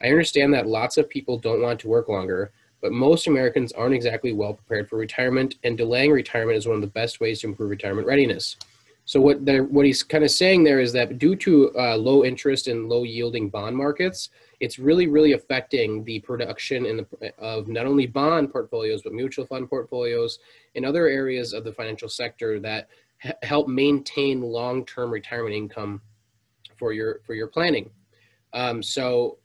I 0.00 0.08
understand 0.08 0.52
that 0.54 0.66
lots 0.66 0.96
of 0.96 1.08
people 1.08 1.38
don't 1.38 1.62
want 1.62 1.80
to 1.80 1.88
work 1.88 2.08
longer, 2.08 2.52
but 2.82 2.92
most 2.92 3.28
Americans 3.28 3.72
aren't 3.72 3.94
exactly 3.94 4.32
well 4.32 4.54
prepared 4.54 4.88
for 4.88 4.98
retirement, 4.98 5.54
and 5.62 5.78
delaying 5.78 6.10
retirement 6.10 6.58
is 6.58 6.66
one 6.66 6.74
of 6.74 6.82
the 6.82 6.88
best 6.88 7.20
ways 7.20 7.40
to 7.40 7.46
improve 7.46 7.70
retirement 7.70 8.06
readiness. 8.06 8.56
So 9.04 9.20
what 9.20 9.40
what 9.70 9.86
he's 9.86 10.02
kind 10.02 10.24
of 10.24 10.30
saying 10.30 10.64
there 10.64 10.80
is 10.80 10.92
that 10.92 11.18
due 11.18 11.34
to 11.36 11.72
uh, 11.76 11.96
low 11.96 12.24
interest 12.24 12.68
and 12.68 12.88
low 12.88 13.04
yielding 13.04 13.48
bond 13.48 13.76
markets, 13.76 14.30
it's 14.60 14.78
really 14.78 15.06
really 15.06 15.32
affecting 15.32 16.04
the 16.04 16.20
production 16.20 16.86
in 16.86 16.96
the, 16.98 17.32
of 17.38 17.66
not 17.66 17.86
only 17.86 18.06
bond 18.06 18.52
portfolios 18.52 19.02
but 19.02 19.12
mutual 19.12 19.46
fund 19.46 19.68
portfolios 19.68 20.38
and 20.76 20.84
other 20.84 21.08
areas 21.08 21.52
of 21.52 21.64
the 21.64 21.72
financial 21.72 22.08
sector 22.08 22.60
that 22.60 22.88
help 23.42 23.68
maintain 23.68 24.40
long 24.40 24.84
term 24.86 25.10
retirement 25.10 25.54
income 25.54 26.00
for 26.76 26.92
your 26.92 27.20
for 27.26 27.34
your 27.34 27.48
planning. 27.48 27.90
Um, 28.52 28.82
so 28.82 29.38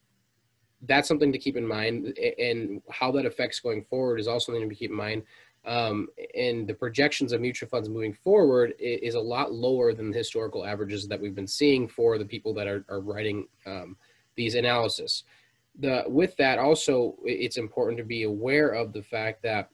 that's 0.84 1.08
something 1.08 1.32
to 1.32 1.40
keep 1.40 1.58
in 1.58 1.66
mind, 1.68 2.18
and 2.40 2.82
how 2.90 3.12
that 3.12 3.26
affects 3.26 3.60
going 3.60 3.84
forward 3.84 4.20
is 4.20 4.28
also 4.28 4.52
something 4.52 4.70
to 4.70 4.76
keep 4.76 4.92
in 4.92 4.98
mind 4.98 5.24
um, 5.68 6.08
and 6.34 6.66
the 6.66 6.74
projections 6.74 7.34
of 7.34 7.42
mutual 7.42 7.68
funds 7.68 7.90
moving 7.90 8.14
forward 8.14 8.74
is, 8.80 9.16
a 9.16 9.20
lot 9.20 9.52
lower 9.52 9.94
than 9.94 10.12
the 10.12 10.18
historical 10.18 10.66
averages 10.66 11.08
that 11.10 11.20
we've 11.20 11.36
been 11.36 11.46
seeing 11.48 11.90
for 11.90 12.18
the 12.18 12.26
people 12.26 12.54
that 12.54 12.68
are, 12.68 12.86
are 12.88 13.02
writing 13.02 13.48
um, 13.66 13.98
these 14.36 14.56
analysis. 14.56 15.26
The, 15.80 16.06
with 16.08 16.38
that 16.38 16.58
also, 16.58 17.16
it's 17.26 17.58
important 17.58 17.98
to 17.98 18.06
be 18.06 18.24
aware 18.24 18.70
of 18.70 18.94
the 18.94 19.04
fact 19.04 19.44
that 19.44 19.70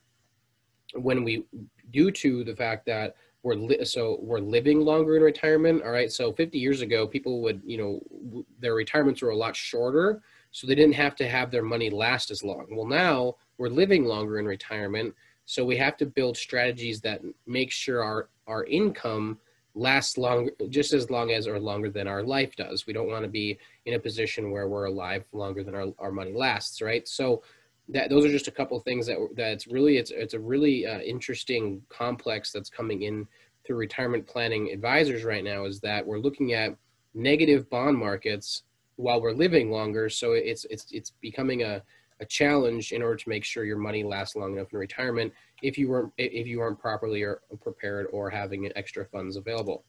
when 0.95 1.23
we, 1.23 1.45
due 1.91 2.09
to 2.11 2.43
the 2.43 2.55
fact 2.55 2.87
that 2.87 3.15
we're 3.43 3.55
li- 3.55 3.85
so 3.85 4.17
we're 4.21 4.39
living 4.39 4.79
longer 4.79 5.17
in 5.17 5.21
retirement. 5.21 5.83
All 5.83 5.91
right, 5.91 6.11
so 6.11 6.31
50 6.31 6.57
years 6.57 6.81
ago, 6.81 7.05
people 7.05 7.41
would, 7.41 7.61
you 7.65 7.77
know, 7.77 8.43
their 8.59 8.73
retirements 8.73 9.21
were 9.21 9.31
a 9.31 9.35
lot 9.35 9.55
shorter, 9.55 10.21
so 10.53 10.67
they 10.67 10.75
didn't 10.75 10.93
have 10.93 11.15
to 11.17 11.27
have 11.27 11.51
their 11.51 11.63
money 11.63 11.89
last 11.89 12.31
as 12.31 12.43
long. 12.43 12.67
Well, 12.71 12.85
now 12.85 13.35
we're 13.57 13.69
living 13.69 14.05
longer 14.05 14.39
in 14.39 14.45
retirement, 14.45 15.13
so 15.45 15.65
we 15.65 15.75
have 15.77 15.97
to 15.97 16.05
build 16.05 16.37
strategies 16.37 17.01
that 17.01 17.21
make 17.47 17.71
sure 17.71 18.03
our, 18.03 18.29
our 18.47 18.63
income 18.65 19.39
lasts 19.75 20.17
long, 20.17 20.49
just 20.69 20.93
as 20.93 21.09
long 21.09 21.31
as 21.31 21.47
or 21.47 21.59
longer 21.59 21.89
than 21.89 22.07
our 22.07 22.21
life 22.21 22.55
does. 22.55 22.85
We 22.85 22.93
don't 22.93 23.09
want 23.09 23.23
to 23.23 23.29
be 23.29 23.57
in 23.87 23.95
a 23.95 23.99
position 23.99 24.51
where 24.51 24.69
we're 24.69 24.85
alive 24.85 25.25
longer 25.33 25.63
than 25.63 25.73
our, 25.73 25.87
our 25.97 26.11
money 26.11 26.33
lasts, 26.33 26.81
right? 26.83 27.07
So 27.07 27.41
that 27.89 28.09
those 28.09 28.23
are 28.23 28.31
just 28.31 28.47
a 28.47 28.51
couple 28.51 28.79
things 28.79 29.07
that 29.07 29.17
that's 29.35 29.67
really 29.67 29.97
it's 29.97 30.11
it's 30.11 30.35
a 30.35 30.39
really 30.39 30.85
uh, 30.85 30.99
interesting 30.99 31.81
complex 31.89 32.51
that's 32.51 32.69
coming 32.69 33.01
in 33.01 33.27
through 33.65 33.75
retirement 33.75 34.25
planning 34.25 34.71
advisors 34.71 35.23
right 35.23 35.43
now 35.43 35.65
is 35.65 35.81
that 35.81 36.05
we're 36.05 36.19
looking 36.19 36.53
at 36.53 36.77
negative 37.13 37.69
bond 37.69 37.97
markets 37.97 38.63
while 38.95 39.21
we're 39.21 39.33
living 39.33 39.71
longer. 39.71 40.09
So 40.09 40.33
it's 40.33 40.65
it's 40.69 40.87
it's 40.91 41.11
becoming 41.21 41.63
a 41.63 41.81
a 42.19 42.25
challenge 42.25 42.91
in 42.91 43.01
order 43.01 43.17
to 43.17 43.29
make 43.29 43.43
sure 43.43 43.65
your 43.65 43.77
money 43.77 44.03
lasts 44.03 44.35
long 44.35 44.53
enough 44.53 44.71
in 44.71 44.79
retirement 44.79 45.33
if 45.61 45.77
you 45.77 45.89
weren't 45.89 46.11
if 46.17 46.47
you 46.47 46.61
aren't 46.61 46.79
properly 46.79 47.23
or 47.23 47.41
prepared 47.61 48.07
or 48.11 48.29
having 48.29 48.71
extra 48.75 49.05
funds 49.05 49.35
available. 49.35 49.83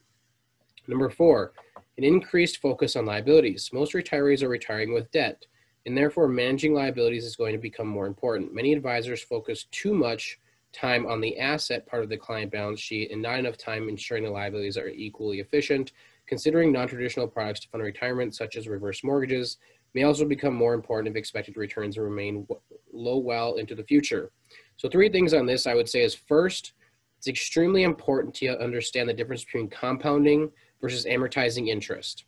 Number 0.87 1.09
four, 1.09 1.53
an 1.97 2.05
increased 2.05 2.59
focus 2.59 2.97
on 2.97 3.07
liabilities. 3.07 3.71
Most 3.73 3.95
retirees 3.95 4.43
are 4.43 4.49
retiring 4.49 4.93
with 4.93 5.11
debt, 5.13 5.47
and 5.87 5.97
therefore 5.97 6.29
managing 6.29 6.75
liabilities 6.75 7.25
is 7.25 7.37
going 7.37 7.53
to 7.53 7.59
become 7.59 7.87
more 7.87 8.07
important. 8.07 8.55
Many 8.55 8.73
advisors 8.73 9.23
focus 9.23 9.67
too 9.71 9.95
much 9.95 10.39
time 10.73 11.07
on 11.07 11.21
the 11.21 11.39
asset 11.39 11.87
part 11.87 12.03
of 12.03 12.09
the 12.09 12.17
client 12.17 12.51
balance 12.51 12.81
sheet 12.81 13.13
and 13.13 13.23
not 13.23 13.39
enough 13.39 13.57
time 13.57 13.89
ensuring 13.89 14.25
the 14.25 14.31
liabilities 14.31 14.77
are 14.77 14.89
equally 14.89 15.39
efficient. 15.41 15.93
Considering 16.27 16.73
non-traditional 16.73 17.29
products 17.29 17.61
to 17.61 17.69
fund 17.69 17.83
retirement, 17.83 18.35
such 18.35 18.57
as 18.57 18.67
reverse 18.67 19.05
mortgages, 19.05 19.59
may 19.95 20.03
also 20.03 20.25
become 20.25 20.55
more 20.55 20.75
important 20.75 21.09
if 21.09 21.17
expected 21.19 21.57
returns 21.57 21.97
remain 21.99 22.47
low 22.93 23.19
well 23.19 23.55
into 23.57 23.75
the 23.75 23.85
future. 23.85 24.31
So 24.77 24.89
three 24.89 25.09
things 25.09 25.35
on 25.35 25.47
this 25.47 25.67
I 25.67 25.75
would 25.75 25.89
say 25.89 26.03
is 26.03 26.15
first, 26.15 26.73
it's 27.19 27.29
extremely 27.29 27.85
important 27.85 28.35
to 28.37 28.61
understand 28.63 29.09
the 29.09 29.15
difference 29.15 29.45
between 29.45 29.69
compounding 29.69 30.51
versus 30.81 31.07
amortizing 31.07 31.69
interest. 31.69 32.25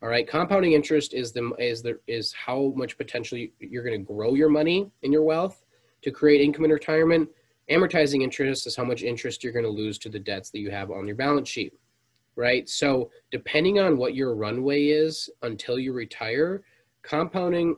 All 0.00 0.08
right, 0.08 0.28
compounding 0.28 0.72
interest 0.72 1.12
is 1.12 1.32
the 1.32 1.50
is 1.58 1.82
the 1.82 1.98
is 2.06 2.32
how 2.32 2.72
much 2.76 2.96
potential 2.96 3.36
you're 3.58 3.82
going 3.82 3.98
to 3.98 4.12
grow 4.12 4.34
your 4.34 4.48
money 4.48 4.88
and 5.02 5.12
your 5.12 5.24
wealth 5.24 5.64
to 6.02 6.12
create 6.12 6.40
income 6.40 6.64
in 6.64 6.70
retirement. 6.70 7.28
Amortizing 7.68 8.22
interest 8.22 8.66
is 8.66 8.76
how 8.76 8.84
much 8.84 9.02
interest 9.02 9.42
you're 9.42 9.52
going 9.52 9.64
to 9.64 9.70
lose 9.70 9.98
to 9.98 10.08
the 10.08 10.18
debts 10.18 10.50
that 10.50 10.60
you 10.60 10.70
have 10.70 10.90
on 10.90 11.06
your 11.06 11.16
balance 11.16 11.48
sheet. 11.48 11.74
Right? 12.38 12.68
So, 12.68 13.10
depending 13.32 13.80
on 13.80 13.98
what 13.98 14.14
your 14.14 14.36
runway 14.36 14.86
is 14.86 15.28
until 15.42 15.76
you 15.76 15.92
retire, 15.92 16.62
compounding 17.02 17.74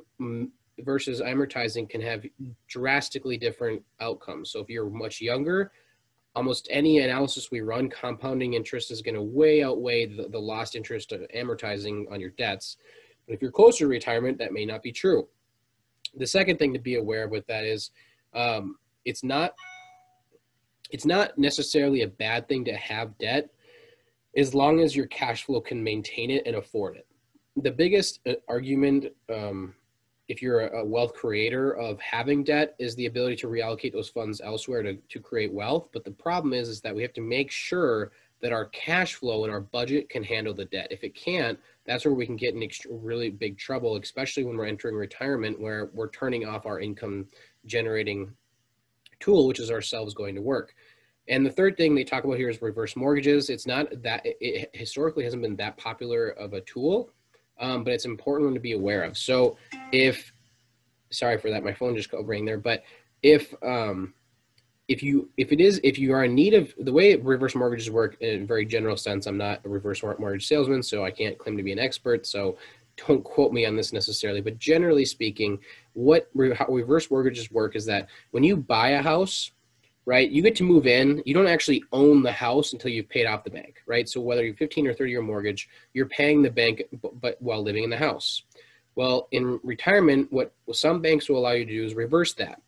versus 0.85 1.21
amortizing 1.21 1.89
can 1.89 2.01
have 2.01 2.25
drastically 2.69 3.37
different 3.37 3.83
outcomes. 4.01 4.51
So 4.51 4.61
if 4.61 4.69
you're 4.69 4.91
much 4.91 5.21
younger, 5.21 5.73
almost 6.35 6.69
any 6.71 6.99
analysis 6.99 7.51
we 7.51 7.61
run, 7.61 7.89
compounding 7.89 8.55
interest 8.55 8.91
is 8.91 9.03
going 9.03 9.15
to 9.15 9.23
way 9.23 9.63
outweigh 9.63 10.07
the, 10.07 10.29
the 10.29 10.39
lost 10.39 10.77
interest 10.77 11.13
of 11.13 11.23
amortizing 11.35 12.11
on 12.11 12.21
your 12.21 12.31
debts. 12.31 12.77
But 13.27 13.35
if 13.35 13.43
you're 13.43 13.51
closer 13.51 13.85
to 13.85 13.89
retirement, 13.89 14.39
that 14.39 14.53
may 14.53 14.65
not 14.65 14.83
be 14.83 14.93
true. 14.93 15.29
The 16.17 16.27
second 16.27 16.59
thing 16.59 16.73
to 16.73 16.79
be 16.79 16.97
aware 16.97 17.25
of 17.25 17.31
with 17.31 17.47
that 17.47 17.65
is 17.65 17.91
um, 18.35 18.77
it's 19.05 19.23
not 19.23 19.55
it's 20.91 21.07
not 21.07 21.39
necessarily 21.39 22.03
a 22.03 22.09
bad 22.09 22.49
thing 22.49 22.65
to 22.65 22.75
have 22.75 23.17
debt 23.19 23.49
as 24.37 24.55
long 24.55 24.81
as 24.81 24.95
your 24.95 25.07
cash 25.07 25.45
flow 25.45 25.61
can 25.61 25.83
maintain 25.83 26.31
it 26.31 26.47
and 26.47 26.57
afford 26.57 26.97
it. 26.97 27.07
The 27.57 27.71
biggest 27.71 28.21
uh, 28.27 28.35
argument 28.49 29.07
um, 29.29 29.75
if 30.29 30.41
you're 30.41 30.69
a 30.69 30.85
wealth 30.85 31.13
creator 31.15 31.73
of 31.73 32.01
having 32.01 32.45
debt 32.45 32.77
is 32.79 32.95
the 32.95 33.07
ability 33.07 33.35
to 33.35 33.49
reallocate 33.49 33.93
those 33.93 34.09
funds 34.09 34.41
elsewhere 34.41 34.81
to, 34.85 34.95
to 34.95 35.19
create 35.19 35.53
wealth. 35.53 35.89
But 35.93 36.05
the 36.05 36.13
problem 36.13 36.53
is 36.53 36.69
is 36.69 36.81
that 36.83 36.95
we 36.95 37.03
have 37.03 37.13
to 37.15 37.21
make 37.21 37.51
sure 37.51 38.13
that 38.41 38.53
our 38.53 38.67
cash 38.67 39.17
flow 39.17 39.43
and 39.43 39.53
our 39.53 39.61
budget 39.61 40.09
can 40.09 40.23
handle 40.23 40.55
the 40.55 40.67
debt. 40.67 40.87
If 40.93 41.03
it 41.03 41.17
can't 41.17 41.59
that's 41.91 42.05
where 42.05 42.15
we 42.15 42.25
can 42.25 42.37
get 42.37 42.55
in 42.55 42.71
really 42.89 43.31
big 43.31 43.59
trouble 43.59 43.97
especially 43.97 44.45
when 44.45 44.57
we're 44.57 44.67
entering 44.67 44.95
retirement 44.95 45.61
where 45.61 45.91
we're 45.93 46.11
turning 46.11 46.47
off 46.47 46.65
our 46.65 46.81
income 46.81 47.27
generating 47.67 48.31
tool 49.19 49.47
which 49.47 49.59
is 49.59 49.71
ourselves 49.71 50.15
going 50.15 50.35
to 50.35 50.41
work 50.41 50.75
and 51.31 51.47
the 51.47 51.51
third 51.51 51.77
thing 51.79 51.95
they 51.95 52.05
talk 52.05 52.25
about 52.25 52.37
here 52.37 52.51
is 52.51 52.61
reverse 52.61 52.95
mortgages 52.97 53.49
it's 53.49 53.67
not 53.67 53.87
that 54.03 54.21
it 54.25 54.69
historically 54.75 55.25
hasn't 55.25 55.43
been 55.43 55.57
that 55.57 55.77
popular 55.79 56.29
of 56.31 56.53
a 56.53 56.61
tool 56.63 57.11
um, 57.61 57.85
but 57.85 57.93
it's 57.93 58.07
important 58.07 58.55
to 58.55 58.61
be 58.61 58.73
aware 58.73 59.03
of. 59.03 59.17
So 59.17 59.57
if, 59.93 60.33
sorry 61.11 61.39
for 61.39 61.51
that, 61.51 61.63
my 61.63 61.75
phone 61.75 61.95
just 61.95 62.11
got 62.11 62.27
ring 62.27 62.45
there, 62.45 62.59
but 62.59 62.83
if, 63.23 63.55
um, 63.63 64.15
if 64.89 65.05
you 65.05 65.31
if 65.37 65.53
it 65.53 65.61
is 65.61 65.81
if 65.85 66.01
you 66.01 66.13
are 66.13 66.25
in 66.25 66.35
need 66.35 66.53
of 66.53 66.75
the 66.79 66.93
way 66.93 67.15
reverse 67.15 67.55
mortgages 67.55 67.93
work 67.93 68.17
in 68.21 68.43
a 68.43 68.45
very 68.45 68.67
general 68.67 68.97
sense 68.97 69.29
i'm 69.29 69.37
not 69.37 69.65
a 69.65 69.69
reverse 69.69 70.03
mortgage 70.03 70.49
salesman 70.49 70.83
so 70.83 71.05
i 71.05 71.11
can't 71.13 71.39
claim 71.39 71.57
to 71.57 71.63
be 71.63 71.71
an 71.71 71.79
expert 71.79 72.27
so 72.27 72.59
don't 73.07 73.23
quote 73.23 73.53
me 73.53 73.65
on 73.65 73.77
this 73.77 73.93
necessarily 73.93 74.41
but 74.41 74.59
generally 74.59 75.05
speaking 75.05 75.61
what 75.93 76.29
reverse 76.35 77.09
mortgages 77.09 77.53
work 77.53 77.77
is 77.77 77.87
that 77.87 78.09
when 78.33 78.43
you 78.43 78.57
buy 78.57 78.89
a 78.89 79.01
house 79.01 79.53
right? 80.07 80.31
You 80.31 80.43
get 80.43 80.57
to 80.57 80.65
move 80.65 80.87
in. 80.87 81.23
You 81.25 81.35
don't 81.35 81.47
actually 81.47 81.85
own 81.93 82.23
the 82.23 82.33
house 82.33 82.73
until 82.73 82.91
you've 82.91 83.09
paid 83.09 83.27
off 83.27 83.45
the 83.45 83.51
bank, 83.51 83.77
right? 83.87 84.09
So 84.09 84.21
whether 84.21 84.45
you're 84.45 84.55
15 84.55 84.87
or 84.87 84.95
30 84.95 85.11
year 85.11 85.23
mortgage, 85.23 85.69
you're 85.93 86.07
paying 86.07 86.43
the 86.43 86.51
bank, 86.51 86.83
but, 87.21 87.41
while 87.41 87.63
living 87.63 87.85
in 87.85 87.91
the 87.91 87.97
house. 87.97 88.43
Well, 88.97 89.29
in 89.31 89.61
retirement, 89.63 90.33
what 90.33 90.53
some 90.73 91.01
banks 91.01 91.29
will 91.29 91.39
allow 91.39 91.53
you 91.53 91.65
to 91.65 91.73
do 91.73 91.85
is 91.85 91.95
reverse 91.95 92.35
that, 92.35 92.61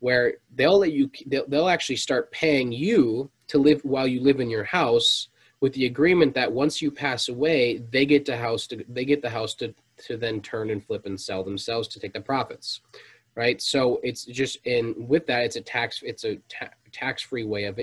where 0.00 0.34
they'll 0.54 0.78
let 0.78 0.92
you, 0.92 1.10
they'll, 1.26 1.46
they'll 1.48 1.68
actually 1.68 1.96
start 1.96 2.30
paying 2.30 2.70
you 2.70 3.30
to 3.48 3.58
live 3.58 3.80
while 3.84 4.06
you 4.06 4.20
live 4.20 4.40
in 4.40 4.50
your 4.50 4.64
house 4.64 5.28
with 5.60 5.72
the 5.72 5.86
agreement 5.86 6.34
that 6.34 6.52
once 6.52 6.80
you 6.80 6.90
pass 6.90 7.28
away, 7.28 7.78
they 7.90 8.04
get 8.04 8.24
the 8.24 8.36
house 8.36 8.66
to, 8.66 8.84
they 8.88 9.04
get 9.04 9.22
the 9.22 9.30
house 9.30 9.54
to, 9.54 9.74
to 10.06 10.16
then 10.16 10.40
turn 10.40 10.70
and 10.70 10.84
flip 10.84 11.06
and 11.06 11.20
sell 11.20 11.42
themselves 11.42 11.88
to 11.88 12.00
take 12.00 12.12
the 12.12 12.20
profits 12.20 12.80
right? 13.34 13.60
So 13.60 14.00
it's 14.02 14.24
just 14.24 14.64
and 14.66 15.08
with 15.08 15.26
that, 15.26 15.44
it's 15.44 15.56
a 15.56 15.60
tax 15.60 16.02
it's 16.02 16.24
a 16.24 16.36
ta- 16.48 16.70
tax 16.92 17.22
free 17.22 17.44
way 17.44 17.64
of 17.64 17.78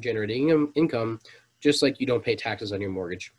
generating 0.00 0.72
income, 0.74 1.20
just 1.60 1.82
like 1.82 2.00
you 2.00 2.06
don't 2.06 2.24
pay 2.24 2.36
taxes 2.36 2.72
on 2.72 2.80
your 2.80 2.90
mortgage. 2.90 3.32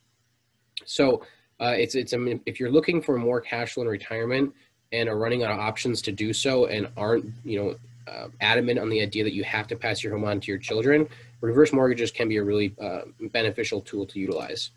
So 0.85 1.23
uh, 1.59 1.75
it's 1.77 1.95
it's 1.95 2.13
a, 2.13 2.39
if 2.45 2.59
you're 2.59 2.71
looking 2.71 3.01
for 3.01 3.17
more 3.17 3.41
cash 3.41 3.73
flow 3.73 3.83
in 3.83 3.89
retirement 3.89 4.53
and 4.91 5.09
are 5.09 5.17
running 5.17 5.43
out 5.43 5.51
of 5.51 5.59
options 5.59 6.01
to 6.03 6.11
do 6.11 6.31
so 6.33 6.67
and 6.67 6.87
aren't 6.95 7.25
you 7.43 7.59
know 7.59 7.75
uh, 8.07 8.27
adamant 8.39 8.79
on 8.79 8.89
the 8.89 9.01
idea 9.01 9.23
that 9.23 9.33
you 9.33 9.43
have 9.43 9.67
to 9.67 9.75
pass 9.75 10.03
your 10.03 10.13
home 10.13 10.23
on 10.23 10.39
to 10.39 10.51
your 10.51 10.59
children, 10.59 11.07
reverse 11.41 11.73
mortgages 11.73 12.11
can 12.11 12.29
be 12.29 12.37
a 12.37 12.43
really 12.43 12.73
uh, 12.81 13.01
beneficial 13.31 13.81
tool 13.81 14.05
to 14.05 14.19
utilize. 14.19 14.71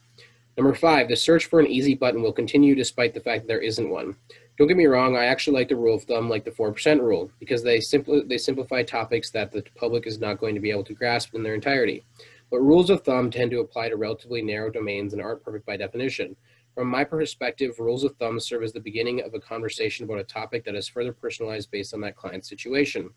Number 0.56 0.74
five, 0.74 1.08
the 1.08 1.16
search 1.16 1.46
for 1.46 1.60
an 1.60 1.66
easy 1.66 1.94
button 1.94 2.22
will 2.22 2.32
continue 2.32 2.74
despite 2.74 3.14
the 3.14 3.20
fact 3.20 3.42
that 3.42 3.48
there 3.48 3.60
isn't 3.60 3.88
one. 3.88 4.16
Don't 4.60 4.68
get 4.68 4.76
me 4.76 4.84
wrong, 4.84 5.16
I 5.16 5.24
actually 5.24 5.58
like 5.58 5.70
the 5.70 5.76
rule 5.76 5.94
of 5.94 6.02
thumb, 6.04 6.28
like 6.28 6.44
the 6.44 6.50
4% 6.50 7.00
rule, 7.00 7.30
because 7.38 7.62
they, 7.62 7.80
simply 7.80 8.20
they 8.26 8.36
simplify 8.36 8.82
topics 8.82 9.30
that 9.30 9.50
the 9.50 9.64
public 9.74 10.06
is 10.06 10.20
not 10.20 10.38
going 10.38 10.54
to 10.54 10.60
be 10.60 10.70
able 10.70 10.84
to 10.84 10.92
grasp 10.92 11.34
in 11.34 11.42
their 11.42 11.54
entirety. 11.54 12.04
But 12.50 12.60
rules 12.60 12.90
of 12.90 13.02
thumb 13.02 13.30
tend 13.30 13.52
to 13.52 13.60
apply 13.60 13.88
to 13.88 13.96
relatively 13.96 14.42
narrow 14.42 14.68
domains 14.68 15.14
and 15.14 15.22
aren't 15.22 15.42
perfect 15.42 15.64
by 15.64 15.78
definition. 15.78 16.36
From 16.74 16.88
my 16.88 17.04
perspective, 17.04 17.78
rules 17.78 18.04
of 18.04 18.14
thumb 18.16 18.38
serve 18.38 18.62
as 18.62 18.74
the 18.74 18.80
beginning 18.80 19.22
of 19.22 19.32
a 19.32 19.40
conversation 19.40 20.04
about 20.04 20.18
a 20.18 20.24
topic 20.24 20.66
that 20.66 20.74
is 20.74 20.86
further 20.86 21.14
personalized 21.14 21.70
based 21.70 21.94
on 21.94 22.02
that 22.02 22.16
client's 22.16 22.50
situation. 22.50 23.08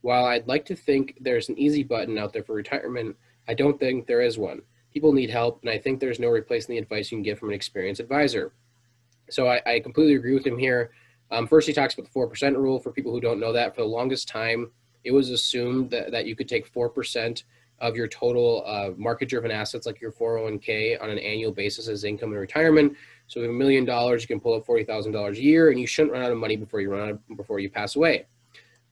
While 0.00 0.24
I'd 0.24 0.48
like 0.48 0.64
to 0.64 0.74
think 0.74 1.18
there's 1.20 1.48
an 1.48 1.56
easy 1.56 1.84
button 1.84 2.18
out 2.18 2.32
there 2.32 2.42
for 2.42 2.54
retirement, 2.54 3.14
I 3.46 3.54
don't 3.54 3.78
think 3.78 4.08
there 4.08 4.22
is 4.22 4.38
one. 4.38 4.62
People 4.92 5.12
need 5.12 5.30
help, 5.30 5.60
and 5.60 5.70
I 5.70 5.78
think 5.78 6.00
there's 6.00 6.18
no 6.18 6.30
replacing 6.30 6.74
the 6.74 6.82
advice 6.82 7.12
you 7.12 7.18
can 7.18 7.22
get 7.22 7.38
from 7.38 7.50
an 7.50 7.54
experienced 7.54 8.00
advisor. 8.00 8.54
So 9.32 9.48
I, 9.48 9.60
I 9.66 9.80
completely 9.80 10.14
agree 10.14 10.34
with 10.34 10.46
him 10.46 10.58
here. 10.58 10.90
Um, 11.30 11.46
first, 11.46 11.66
he 11.66 11.72
talks 11.72 11.94
about 11.94 12.12
the 12.12 12.18
4% 12.18 12.56
rule. 12.56 12.78
For 12.78 12.90
people 12.90 13.12
who 13.12 13.20
don't 13.20 13.40
know 13.40 13.52
that, 13.52 13.74
for 13.74 13.82
the 13.82 13.88
longest 13.88 14.28
time, 14.28 14.70
it 15.04 15.12
was 15.12 15.30
assumed 15.30 15.90
that, 15.90 16.10
that 16.10 16.26
you 16.26 16.34
could 16.34 16.48
take 16.48 16.72
4% 16.72 17.42
of 17.78 17.96
your 17.96 18.08
total 18.08 18.62
uh, 18.66 18.90
market 18.96 19.28
driven 19.28 19.50
assets, 19.50 19.86
like 19.86 20.00
your 20.00 20.12
401k, 20.12 21.00
on 21.00 21.08
an 21.08 21.18
annual 21.18 21.52
basis 21.52 21.88
as 21.88 22.04
income 22.04 22.32
in 22.32 22.38
retirement. 22.38 22.94
So, 23.26 23.40
with 23.40 23.50
a 23.50 23.52
million 23.52 23.84
dollars, 23.84 24.22
you 24.22 24.28
can 24.28 24.40
pull 24.40 24.54
up 24.54 24.66
$40,000 24.66 25.30
a 25.30 25.42
year, 25.42 25.70
and 25.70 25.80
you 25.80 25.86
shouldn't 25.86 26.12
run 26.12 26.22
out 26.22 26.32
of 26.32 26.38
money 26.38 26.56
before 26.56 26.80
you 26.80 26.90
run 26.90 27.00
out 27.00 27.10
of, 27.10 27.36
before 27.36 27.58
you 27.58 27.70
pass 27.70 27.96
away. 27.96 28.26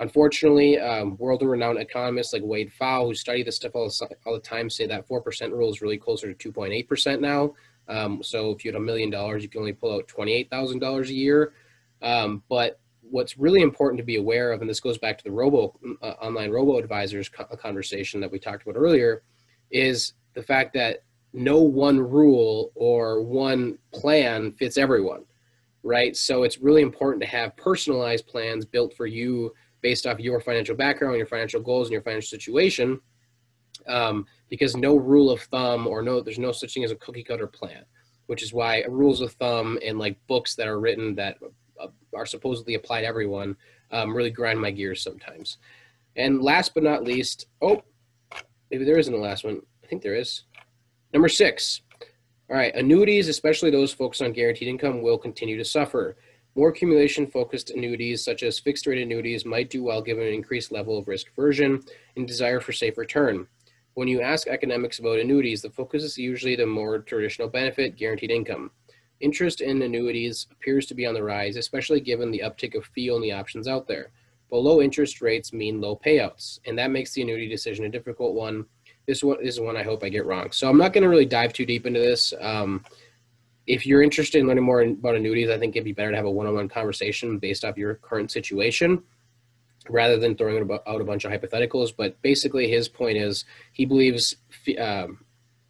Unfortunately, 0.01 0.79
um, 0.79 1.17
world 1.17 1.43
renowned 1.43 1.79
economists 1.79 2.33
like 2.33 2.43
Wade 2.45 2.71
Pfau, 2.81 3.07
who 3.07 3.15
study 3.15 3.43
this 3.43 3.57
stuff 3.57 3.73
all 3.75 3.91
all 4.25 4.35
the 4.35 4.41
time, 4.41 4.71
say 4.71 4.87
that 4.87 5.09
4% 5.09 5.51
rule 5.51 5.71
is 5.71 5.83
really 5.83 5.99
closer 5.99 6.33
to 6.33 6.53
2.8% 6.53 7.21
now. 7.21 7.53
Um, 7.89 8.23
so 8.23 8.51
if 8.51 8.65
you 8.65 8.71
had 8.73 8.81
a 8.81 8.85
million 8.85 9.11
dollars, 9.11 9.43
you 9.43 9.49
can 9.49 9.61
only 9.61 9.73
pull 9.73 9.95
out 9.95 10.09
$28,000 10.09 11.09
a 11.09 11.13
year. 11.13 11.55
Um, 12.03 12.43
but 12.49 12.79
what's 13.11 13.39
really 13.39 13.63
important 13.63 13.99
to 13.99 14.05
be 14.05 14.17
aware 14.17 14.53
of, 14.53 14.61
and 14.61 14.69
this 14.69 14.81
goes 14.81 14.99
back 14.99 15.17
to 15.19 15.25
the 15.25 15.31
robo 15.31 15.79
uh, 16.03 16.15
online 16.21 16.51
robo 16.51 16.79
advisors 16.79 17.29
co- 17.29 17.45
conversation 17.57 18.21
that 18.21 18.31
we 18.31 18.39
talked 18.39 18.63
about 18.63 18.77
earlier, 18.77 19.23
is 19.71 20.15
the 20.35 20.43
fact 20.43 20.75
that 20.75 21.03
no 21.33 21.61
one 21.61 21.99
rule 21.99 22.73
or 22.75 23.23
one 23.23 23.79
plan 23.93 24.53
fits 24.53 24.79
everyone, 24.79 25.25
right? 25.83 26.17
So 26.17 26.43
it's 26.43 26.59
really 26.59 26.83
important 26.83 27.23
to 27.23 27.29
have 27.29 27.57
personalized 27.57 28.27
plans 28.27 28.65
built 28.65 28.95
for 28.95 29.07
you 29.07 29.55
based 29.81 30.07
off 30.07 30.19
your 30.19 30.41
financial 30.41 30.75
background, 30.75 31.17
your 31.17 31.27
financial 31.27 31.61
goals, 31.61 31.89
and 31.89 31.93
your 31.93 32.03
financial 32.03 32.29
situation. 32.29 33.01
Um, 33.87 34.27
because 34.49 34.77
no 34.77 34.97
rule 34.97 35.31
of 35.31 35.43
thumb 35.43 35.87
or 35.87 36.03
no, 36.03 36.21
there's 36.21 36.39
no 36.39 36.53
such 36.53 36.75
thing 36.75 36.85
as 36.85 36.91
a 36.91 36.97
cookie 36.97 37.25
cutter 37.25 37.47
plan, 37.47 37.85
which 38.27 38.43
is 38.43 38.53
why 38.53 38.83
rules 38.89 39.21
of 39.21 39.33
thumb 39.33 39.79
and 39.85 39.99
like 39.99 40.17
books 40.27 40.55
that 40.55 40.69
are 40.69 40.81
written 40.81 41.15
that 41.15 41.37
uh, 41.81 41.89
are 42.15 42.27
supposedly 42.27 42.75
applied 42.75 43.03
to 43.03 43.07
everyone 43.07 43.57
um, 43.91 44.15
really 44.15 44.31
grind 44.31 44.61
my 44.61 44.71
gears 44.71 45.03
sometimes. 45.03 45.59
And 46.17 46.43
last 46.43 46.75
but 46.75 46.83
not 46.83 47.05
least, 47.05 47.47
oh, 47.63 47.83
maybe 48.71 48.85
there 48.85 48.99
isn't 48.99 49.15
a 49.15 49.19
last 49.19 49.45
one. 49.45 49.61
I 49.85 49.87
think 49.87 50.03
there 50.03 50.17
is. 50.17 50.45
Number 51.13 51.29
six. 51.29 51.83
All 52.51 52.57
right, 52.57 52.75
annuities, 52.75 53.29
especially 53.29 53.71
those 53.71 53.93
focused 53.93 54.23
on 54.23 54.33
guaranteed 54.33 54.69
income, 54.69 55.03
will 55.03 55.19
continue 55.19 55.59
to 55.59 55.65
suffer. 55.65 56.17
More 56.55 56.71
accumulation 56.71 57.27
focused 57.27 57.71
annuities, 57.71 58.25
such 58.25 58.43
as 58.43 58.59
fixed 58.59 58.87
rate 58.87 59.03
annuities, 59.03 59.45
might 59.45 59.71
do 59.71 59.85
well 59.85 60.01
given 60.01 60.27
an 60.27 60.33
increased 60.33 60.73
level 60.73 60.99
of 60.99 61.07
risk 61.07 61.29
aversion 61.29 61.83
and 62.17 62.27
desire 62.27 62.61
for 62.61 62.73
safe 62.73 62.97
return. 62.97 63.47
When 63.99 64.07
you 64.07 64.21
ask 64.21 64.47
academics 64.47 65.01
about 65.01 65.19
annuities, 65.19 65.61
the 65.61 65.71
focus 65.71 66.05
is 66.05 66.17
usually 66.17 66.55
the 66.55 66.65
more 66.65 67.01
traditional 67.01 67.49
benefit, 67.49 67.97
guaranteed 67.97 68.31
income. 68.31 68.71
Interest 69.19 69.61
in 69.61 69.83
annuities 69.83 70.47
appears 70.53 70.87
to 70.87 70.95
be 70.95 71.05
on 71.05 71.15
the 71.15 71.23
rise, 71.25 71.57
especially 71.57 71.99
given 71.99 72.31
the 72.31 72.45
uptick 72.45 72.77
of 72.77 72.85
fee 72.85 73.11
only 73.11 73.33
options 73.33 73.67
out 73.67 73.89
there. 73.89 74.13
But 74.51 74.59
low 74.59 74.81
interest 74.81 75.21
rates 75.21 75.53
mean 75.53 75.81
low 75.81 75.97
payouts, 75.97 76.61
and 76.65 76.79
that 76.79 76.93
makes 76.93 77.13
the 77.13 77.23
annuity 77.23 77.49
decision 77.49 77.87
a 77.87 77.89
difficult 77.89 78.37
one. 78.37 78.67
This 79.09 79.25
one 79.25 79.39
is 79.43 79.59
one 79.59 79.77
I 79.77 79.83
hope 79.83 80.05
I 80.05 80.11
get 80.11 80.27
wrong. 80.27 80.53
So 80.53 80.71
I'm 80.71 80.79
not 80.79 80.93
going 80.93 81.03
to 81.03 81.09
really 81.09 81.27
dive 81.27 81.53
too 81.53 81.67
deep 81.67 81.85
into 81.85 81.99
this. 81.99 82.33
Um, 82.41 82.85
if 83.67 83.85
you're 83.85 84.03
interested 84.03 84.39
in 84.39 84.47
learning 84.47 84.63
more 84.63 84.81
about 84.81 85.17
annuities, 85.17 85.51
I 85.51 85.59
think 85.59 85.75
it'd 85.75 85.85
be 85.85 85.93
better 85.93 86.13
to 86.13 86.17
have 86.17 86.25
a 86.25 86.31
one-on-one 86.31 86.69
conversation 86.69 87.41
based 87.41 87.65
off 87.65 87.77
your 87.77 87.97
current 87.97 88.31
situation 88.31 89.03
rather 89.89 90.19
than 90.19 90.37
throwing 90.37 90.71
out 90.87 91.01
a 91.01 91.05
bunch 91.05 91.25
of 91.25 91.33
hypotheticals. 91.33 91.93
But 91.97 92.21
basically, 92.23 92.69
his 92.69 92.89
point 92.89 93.17
is 93.17 93.45
he 93.73 93.85
believes, 93.85 94.37
um, 94.79 95.25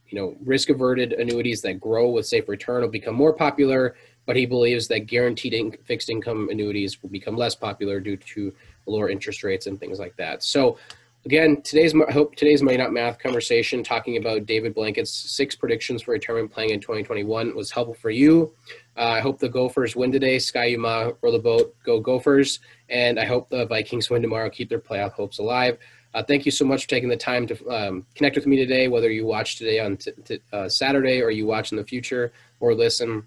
you 0.07 0.19
know, 0.19 0.37
risk 0.45 0.71
averted 0.71 1.13
annuities 1.13 1.63
that 1.63 1.81
grow 1.81 2.11
with 2.11 2.27
safe 2.27 2.49
return 2.49 2.83
will 2.83 2.89
become 2.89 3.15
more 3.15 3.33
popular. 3.33 3.97
But 4.27 4.37
he 4.37 4.45
believes 4.45 4.89
that 4.89 5.07
guaranteed 5.07 5.55
in- 5.55 5.77
fixed 5.85 6.11
income 6.11 6.49
annuities 6.51 7.03
will 7.03 7.09
become 7.09 7.37
less 7.37 7.55
popular 7.55 7.99
due 7.99 8.17
to 8.17 8.53
lower 8.87 9.09
interest 9.09 9.43
rates 9.43 9.67
and 9.67 9.81
things 9.81 9.99
like 9.99 10.17
that. 10.17 10.43
So 10.43 10.79
Again, 11.29 11.61
today's 11.61 11.95
I 11.95 12.11
hope 12.11 12.37
today's 12.37 12.63
Money 12.63 12.79
Not 12.79 12.91
Math 12.91 13.19
conversation 13.19 13.85
talking 13.85 14.17
about 14.17 14.47
David 14.47 14.75
Blanket's 14.75 15.13
six 15.13 15.55
predictions 15.55 16.01
for 16.01 16.13
retirement 16.13 16.51
planning 16.51 16.73
in 16.73 16.81
2021 16.81 17.55
was 17.55 17.71
helpful 17.71 17.93
for 17.93 18.09
you. 18.09 18.55
Uh, 18.97 19.09
I 19.09 19.21
hope 19.21 19.39
the 19.39 19.51
Gophers 19.51 19.95
win 19.95 20.11
today. 20.11 20.39
Ski-U-Mah, 20.39 21.11
row 21.21 21.31
the 21.31 21.39
boat, 21.39 21.77
go 21.85 22.01
Gophers. 22.01 22.61
And 22.89 23.21
I 23.21 23.27
hope 23.27 23.51
the 23.51 23.67
Vikings 23.67 24.09
win 24.09 24.23
tomorrow, 24.23 24.49
keep 24.49 24.71
their 24.71 24.81
playoff 24.81 25.13
hopes 25.13 25.39
alive. 25.39 25.77
Uh, 26.15 26.23
thank 26.23 26.47
you 26.47 26.51
so 26.51 26.65
much 26.65 26.85
for 26.85 26.89
taking 26.89 27.11
the 27.11 27.17
time 27.19 27.47
to 27.47 27.69
um, 27.69 28.07
connect 28.15 28.35
with 28.35 28.47
me 28.47 28.57
today, 28.57 28.89
whether 28.89 29.11
you 29.11 29.27
watch 29.27 29.57
today 29.57 29.81
on 29.81 29.99
t- 29.99 30.13
t- 30.25 30.41
uh, 30.55 30.67
Saturday 30.67 31.21
or 31.21 31.31
you 31.31 31.45
watch 31.45 31.73
in 31.73 31.77
the 31.77 31.85
future 31.85 32.33
or 32.59 32.75
listen. 32.75 33.27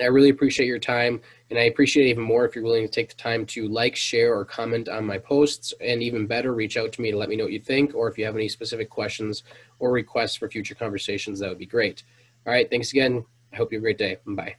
I 0.00 0.06
really 0.06 0.28
appreciate 0.28 0.66
your 0.66 0.78
time, 0.78 1.20
and 1.50 1.58
I 1.58 1.62
appreciate 1.62 2.08
even 2.08 2.22
more 2.22 2.44
if 2.44 2.54
you're 2.54 2.64
willing 2.64 2.86
to 2.86 2.92
take 2.92 3.08
the 3.08 3.14
time 3.14 3.46
to 3.46 3.68
like, 3.68 3.96
share, 3.96 4.34
or 4.34 4.44
comment 4.44 4.88
on 4.88 5.06
my 5.06 5.18
posts, 5.18 5.72
and 5.80 6.02
even 6.02 6.26
better, 6.26 6.52
reach 6.52 6.76
out 6.76 6.92
to 6.92 7.00
me 7.00 7.10
to 7.10 7.16
let 7.16 7.28
me 7.28 7.36
know 7.36 7.44
what 7.44 7.52
you 7.52 7.60
think, 7.60 7.94
or 7.94 8.08
if 8.08 8.18
you 8.18 8.24
have 8.26 8.36
any 8.36 8.48
specific 8.48 8.90
questions 8.90 9.42
or 9.78 9.90
requests 9.92 10.36
for 10.36 10.50
future 10.50 10.74
conversations, 10.74 11.38
that 11.40 11.48
would 11.48 11.58
be 11.58 11.66
great. 11.66 12.02
All 12.46 12.52
right, 12.52 12.68
thanks 12.68 12.92
again. 12.92 13.24
I 13.52 13.56
hope 13.56 13.72
you 13.72 13.78
have 13.78 13.82
a 13.82 13.86
great 13.86 13.98
day. 13.98 14.18
Bye. 14.26 14.56